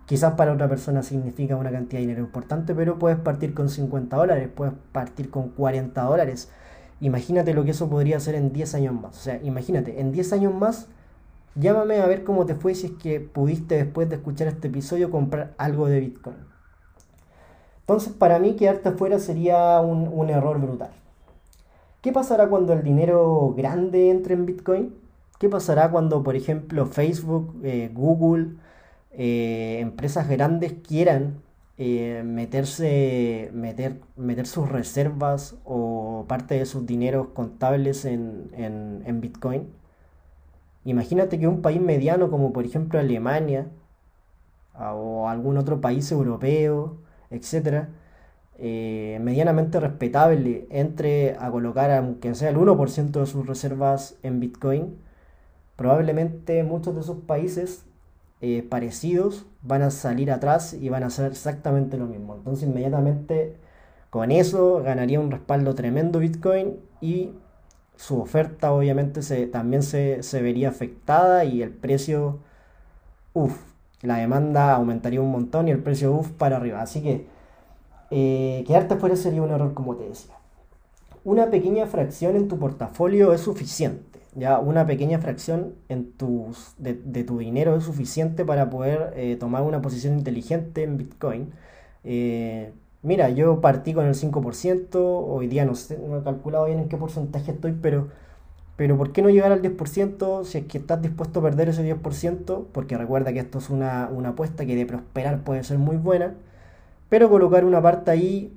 Quizás 0.05 0.33
para 0.33 0.51
otra 0.51 0.67
persona 0.67 1.01
significa 1.01 1.55
una 1.55 1.71
cantidad 1.71 1.99
de 1.99 2.07
dinero 2.07 2.21
importante, 2.21 2.75
pero 2.75 2.99
puedes 2.99 3.17
partir 3.17 3.53
con 3.53 3.69
50 3.69 4.17
dólares, 4.17 4.49
puedes 4.53 4.73
partir 4.91 5.29
con 5.29 5.49
40 5.49 6.01
dólares. 6.01 6.49
Imagínate 6.99 7.53
lo 7.53 7.63
que 7.63 7.71
eso 7.71 7.89
podría 7.89 8.17
hacer 8.17 8.35
en 8.35 8.51
10 8.51 8.75
años 8.75 8.93
más. 8.93 9.17
O 9.17 9.21
sea, 9.21 9.39
imagínate, 9.43 10.01
en 10.01 10.11
10 10.11 10.33
años 10.33 10.53
más, 10.53 10.87
llámame 11.55 12.01
a 12.01 12.05
ver 12.05 12.23
cómo 12.23 12.45
te 12.45 12.55
fue 12.55 12.75
si 12.75 12.87
es 12.87 12.91
que 12.93 13.21
pudiste 13.21 13.75
después 13.75 14.09
de 14.09 14.15
escuchar 14.15 14.47
este 14.47 14.67
episodio 14.67 15.09
comprar 15.09 15.53
algo 15.57 15.87
de 15.87 16.01
Bitcoin. 16.01 16.53
Entonces, 17.81 18.13
para 18.13 18.39
mí 18.39 18.55
quedarte 18.55 18.89
afuera 18.89 19.19
sería 19.19 19.79
un, 19.81 20.29
error 20.29 20.59
brutal. 20.59 20.91
¿Qué 22.01 22.11
pasará 22.11 22.47
cuando 22.47 22.73
el 22.73 22.83
dinero 22.83 23.53
grande 23.55 24.09
entre 24.09 24.33
en 24.33 24.45
Bitcoin? 24.45 24.95
¿Qué 25.39 25.49
pasará 25.49 25.91
cuando, 25.91 26.23
por 26.23 26.35
ejemplo, 26.35 26.85
Facebook, 26.85 27.59
eh, 27.63 27.89
Google, 27.93 28.55
eh, 29.13 29.79
empresas 29.81 30.27
grandes 30.27 30.73
quieran 30.73 31.41
eh, 31.77 32.23
meterse, 32.25 33.49
meter, 33.53 33.99
meter 34.15 34.47
sus 34.47 34.69
reservas 34.69 35.55
o 35.65 36.25
parte 36.27 36.55
de 36.55 36.65
sus 36.65 36.85
dineros 36.85 37.29
contables 37.29 38.05
en, 38.05 38.51
en, 38.55 39.21
Bitcoin. 39.21 39.67
Imagínate 40.85 41.39
que 41.39 41.47
un 41.47 41.61
país 41.61 41.81
mediano 41.81 42.29
como 42.29 42.53
por 42.53 42.65
ejemplo 42.65 42.99
Alemania 42.99 43.67
o 44.75 45.29
algún 45.29 45.57
otro 45.57 45.81
país 45.81 46.11
europeo, 46.11 46.97
etcétera, 47.31 47.89
eh, 48.59 49.19
medianamente 49.21 49.79
respetable 49.79 50.67
entre 50.69 51.35
a 51.39 51.49
colocar 51.51 51.91
aunque 51.91 52.35
sea 52.35 52.49
el 52.49 52.57
1% 52.57 53.11
de 53.19 53.25
sus 53.25 53.47
reservas 53.47 54.17
en 54.23 54.39
Bitcoin, 54.39 54.97
probablemente 55.75 56.63
muchos 56.63 56.95
de 56.95 57.01
esos 57.01 57.17
países 57.19 57.85
eh, 58.45 58.61
parecidos 58.61 59.45
van 59.61 59.83
a 59.83 59.89
salir 59.89 60.29
atrás 60.29 60.73
y 60.73 60.89
van 60.89 61.03
a 61.03 61.05
hacer 61.07 61.31
exactamente 61.31 61.97
lo 61.97 62.07
mismo. 62.07 62.35
Entonces 62.35 62.67
inmediatamente 62.67 63.55
Con 64.09 64.31
eso 64.31 64.83
ganaría 64.83 65.19
un 65.21 65.31
respaldo 65.31 65.75
tremendo 65.75 66.19
Bitcoin 66.19 66.75
y 67.01 67.31
su 67.95 68.19
oferta 68.21 68.73
obviamente 68.73 69.21
se, 69.23 69.47
también 69.47 69.81
se, 69.83 70.21
vería 70.41 70.69
afectada 70.69 71.45
y 71.45 71.61
el 71.63 71.71
precio, 71.71 72.39
uff, 73.33 73.57
la 74.01 74.17
demanda 74.17 74.73
aumentaría 74.73 75.21
un 75.21 75.31
montón 75.31 75.67
y 75.69 75.71
el 75.71 75.79
precio, 75.79 76.13
uff, 76.13 76.31
para 76.31 76.57
arriba. 76.57 76.81
Así 76.81 77.01
que 77.01 77.27
eh, 78.11 78.63
quedarte 78.67 78.97
fuera 78.97 79.15
sería 79.15 79.41
un 79.41 79.51
error 79.51 79.73
como 79.73 79.95
te 79.95 80.07
decía. 80.09 80.35
Una 81.23 81.49
pequeña 81.49 81.87
fracción 81.87 82.35
en 82.35 82.49
tu 82.49 82.59
portafolio 82.59 83.33
es 83.33 83.41
suficiente. 83.41 84.12
Ya 84.35 84.59
una 84.59 84.85
pequeña 84.85 85.19
fracción 85.19 85.75
en 85.89 86.11
tus, 86.13 86.75
de, 86.77 86.93
tu 87.23 87.37
dinero 87.37 87.75
es 87.75 87.83
suficiente 87.83 88.45
para 88.45 88.69
poder 88.69 89.13
eh, 89.15 89.35
tomar 89.39 89.63
una 89.63 89.81
posición 89.81 90.17
inteligente 90.17 90.83
en 90.83 90.97
Bitcoin. 90.97 91.51
Eh, 92.03 92.73
Mira, 93.03 93.29
yo 93.29 93.59
partí 93.59 93.93
con 93.93 94.05
el 94.05 94.15
5%, 94.15 94.95
hoy 94.95 95.47
día 95.47 95.65
no 95.65 95.75
sé, 95.75 95.97
no 95.99 96.17
he 96.19 96.23
calculado 96.23 96.65
bien 96.67 96.79
en 96.79 96.87
qué 96.87 96.95
porcentaje 96.95 97.51
estoy, 97.51 97.73
pero, 97.73 98.07
pero 98.77 98.97
¿por 98.97 99.11
qué 99.11 99.21
no 99.21 99.29
llegar 99.29 99.51
al 99.51 99.61
10% 99.61 100.45
si 100.45 100.59
es 100.59 100.65
que 100.67 100.77
estás 100.77 101.01
dispuesto 101.01 101.39
a 101.41 101.43
perder 101.43 101.69
ese 101.69 101.83
10%? 101.83 102.65
Porque 102.71 102.97
recuerda 102.97 103.33
que 103.33 103.39
esto 103.39 103.59
es 103.59 103.69
una, 103.69 104.05
apuesta 104.05 104.65
que 104.65 104.75
de 104.77 104.85
prosperar 104.85 105.43
puede 105.43 105.63
ser 105.65 105.79
muy 105.79 105.97
buena, 105.97 106.35
pero 107.09 107.29
colocar 107.29 107.65
una 107.65 107.81
parte 107.81 108.11
ahí 108.11 108.53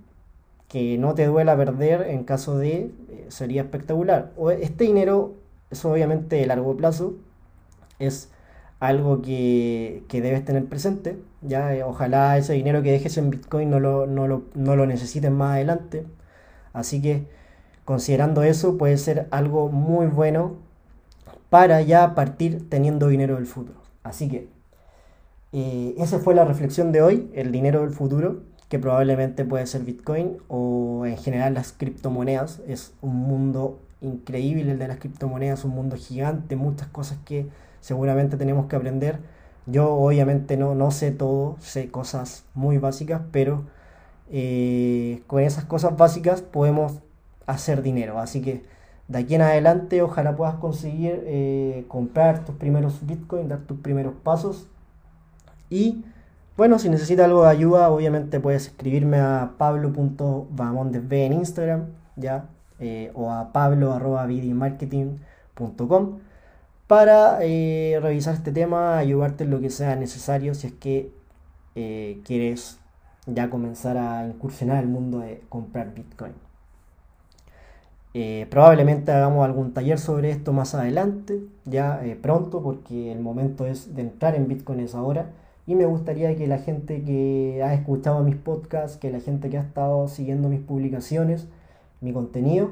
que 0.68 0.98
no 0.98 1.14
te 1.14 1.26
duela 1.26 1.56
perder 1.56 2.02
en 2.02 2.24
caso 2.24 2.58
de 2.58 2.92
eh, 3.10 3.26
sería 3.28 3.62
espectacular. 3.62 4.32
Este 4.60 4.84
dinero 4.84 5.34
es 5.70 5.84
obviamente 5.84 6.36
de 6.36 6.46
largo 6.46 6.76
plazo, 6.76 7.14
es 7.98 8.30
algo 8.80 9.22
que, 9.22 10.04
debes 10.10 10.44
tener 10.44 10.66
presente. 10.66 11.18
Ya, 11.42 11.74
eh, 11.74 11.82
ojalá 11.82 12.38
ese 12.38 12.54
dinero 12.54 12.82
que 12.82 12.92
dejes 12.92 13.16
en 13.18 13.30
Bitcoin 13.30 13.70
no 13.70 13.80
lo, 13.80 14.06
no 14.06 14.26
lo, 14.28 14.44
no 14.54 14.76
lo 14.76 14.86
necesites 14.86 15.30
más 15.30 15.54
adelante. 15.54 16.04
Así 16.72 17.00
que 17.00 17.26
considerando 17.84 18.42
eso 18.42 18.76
puede 18.76 18.98
ser 18.98 19.28
algo 19.30 19.68
muy 19.68 20.06
bueno 20.06 20.56
para 21.50 21.80
ya 21.82 22.14
partir 22.14 22.68
teniendo 22.68 23.08
dinero 23.08 23.36
del 23.36 23.46
futuro. 23.46 23.80
Así 24.02 24.28
que 24.28 24.48
eh, 25.52 25.94
esa 25.98 26.18
fue 26.18 26.34
la 26.34 26.44
reflexión 26.44 26.92
de 26.92 27.02
hoy, 27.02 27.30
el 27.34 27.52
dinero 27.52 27.80
del 27.80 27.90
futuro, 27.90 28.42
que 28.68 28.78
probablemente 28.78 29.44
puede 29.44 29.66
ser 29.66 29.84
Bitcoin 29.84 30.38
o 30.48 31.06
en 31.06 31.16
general 31.16 31.54
las 31.54 31.72
criptomonedas. 31.72 32.60
Es 32.66 32.92
un 33.00 33.16
mundo 33.16 33.80
increíble 34.00 34.72
el 34.72 34.78
de 34.78 34.88
las 34.88 34.98
criptomonedas, 34.98 35.64
un 35.64 35.72
mundo 35.72 35.96
gigante, 35.96 36.56
muchas 36.56 36.88
cosas 36.88 37.18
que 37.24 37.48
seguramente 37.80 38.36
tenemos 38.36 38.66
que 38.66 38.76
aprender. 38.76 39.18
Yo 39.66 39.94
obviamente 39.94 40.56
no, 40.56 40.74
no 40.74 40.90
sé 40.90 41.10
todo, 41.10 41.56
sé 41.60 41.90
cosas 41.90 42.44
muy 42.54 42.78
básicas, 42.78 43.22
pero 43.32 43.64
eh, 44.30 45.22
con 45.26 45.42
esas 45.42 45.64
cosas 45.64 45.96
básicas 45.96 46.42
podemos 46.42 47.00
hacer 47.46 47.82
dinero. 47.82 48.18
Así 48.18 48.42
que 48.42 48.62
de 49.08 49.18
aquí 49.18 49.34
en 49.34 49.42
adelante 49.42 50.02
ojalá 50.02 50.36
puedas 50.36 50.56
conseguir 50.56 51.22
eh, 51.26 51.84
comprar 51.88 52.44
tus 52.44 52.56
primeros 52.56 53.04
bitcoins, 53.06 53.48
dar 53.48 53.60
tus 53.60 53.78
primeros 53.78 54.14
pasos. 54.22 54.68
Y 55.70 56.04
bueno, 56.56 56.78
si 56.78 56.88
necesitas 56.88 57.26
algo 57.26 57.42
de 57.42 57.50
ayuda, 57.50 57.90
obviamente 57.90 58.40
puedes 58.40 58.66
escribirme 58.68 59.18
a 59.18 59.52
pablo.bamondesb 59.58 61.12
en 61.12 61.32
Instagram, 61.34 61.86
ya, 62.16 62.46
eh, 62.78 63.10
o 63.14 63.32
a 63.32 63.52
pablo.vidimarketing.com 63.52 66.18
para 66.86 67.38
eh, 67.42 67.98
revisar 68.02 68.34
este 68.34 68.52
tema, 68.52 68.98
ayudarte 68.98 69.44
en 69.44 69.50
lo 69.50 69.60
que 69.60 69.70
sea 69.70 69.96
necesario 69.96 70.54
si 70.54 70.66
es 70.68 70.72
que 70.74 71.10
eh, 71.74 72.20
quieres 72.24 72.78
ya 73.26 73.50
comenzar 73.50 73.96
a 73.96 74.26
incursionar 74.26 74.82
el 74.82 74.88
mundo 74.88 75.18
de 75.20 75.42
comprar 75.48 75.94
Bitcoin. 75.94 76.32
Probablemente 78.50 79.12
hagamos 79.12 79.44
algún 79.44 79.74
taller 79.74 79.98
sobre 79.98 80.30
esto 80.30 80.54
más 80.54 80.74
adelante, 80.74 81.42
ya 81.66 82.00
pronto, 82.22 82.62
porque 82.62 83.12
el 83.12 83.20
momento 83.20 83.66
es 83.66 83.94
de 83.94 84.00
entrar 84.02 84.34
en 84.34 84.48
Bitcoin 84.48 84.80
es 84.80 84.94
ahora. 84.94 85.26
Y 85.66 85.74
me 85.74 85.84
gustaría 85.84 86.34
que 86.36 86.46
la 86.46 86.58
gente 86.58 87.02
que 87.02 87.60
ha 87.62 87.74
escuchado 87.74 88.22
mis 88.22 88.36
podcasts, 88.36 88.96
que 88.96 89.10
la 89.10 89.20
gente 89.20 89.50
que 89.50 89.58
ha 89.58 89.62
estado 89.62 90.08
siguiendo 90.08 90.48
mis 90.48 90.60
publicaciones, 90.60 91.48
mi 92.00 92.12
contenido, 92.12 92.70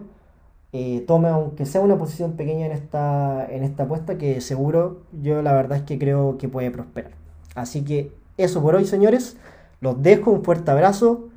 eh, 0.72 1.04
tome 1.06 1.28
aunque 1.28 1.66
sea 1.66 1.80
una 1.80 1.96
posición 1.96 2.32
pequeña 2.32 2.66
en 2.66 2.72
esta, 2.72 3.46
en 3.48 3.62
esta 3.62 3.84
apuesta 3.84 4.18
que 4.18 4.40
seguro 4.40 5.02
yo 5.22 5.40
la 5.42 5.52
verdad 5.52 5.78
es 5.78 5.84
que 5.84 5.98
creo 5.98 6.37
que 6.38 6.48
puede 6.48 6.70
prosperar. 6.70 7.12
Así 7.54 7.84
que 7.84 8.12
eso 8.37 8.60
por 8.60 8.74
hoy 8.74 8.84
señores, 8.84 9.37
los 9.80 10.02
dejo 10.02 10.32
un 10.32 10.42
fuerte 10.42 10.70
abrazo. 10.70 11.28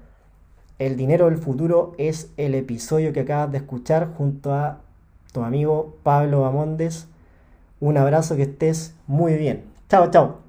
El 0.80 0.95
dinero 0.95 1.26
del 1.26 1.38
futuro 1.38 1.93
es 1.97 2.32
el 2.38 2.56
episodio 2.56 3.13
que 3.13 3.21
acabas 3.21 3.52
de 3.52 3.60
escuchar 3.60 4.13
junto 4.17 4.54
a 4.54 4.80
tu 5.34 5.43
amigo 5.43 5.95
Pablo 6.04 6.41
Bamondes. 6.41 7.08
Un 7.80 7.97
abrazo, 7.97 8.36
que 8.36 8.43
estés 8.43 8.95
muy 9.06 9.36
bien. 9.36 9.65
Chao, 9.89 10.10
chao. 10.10 10.46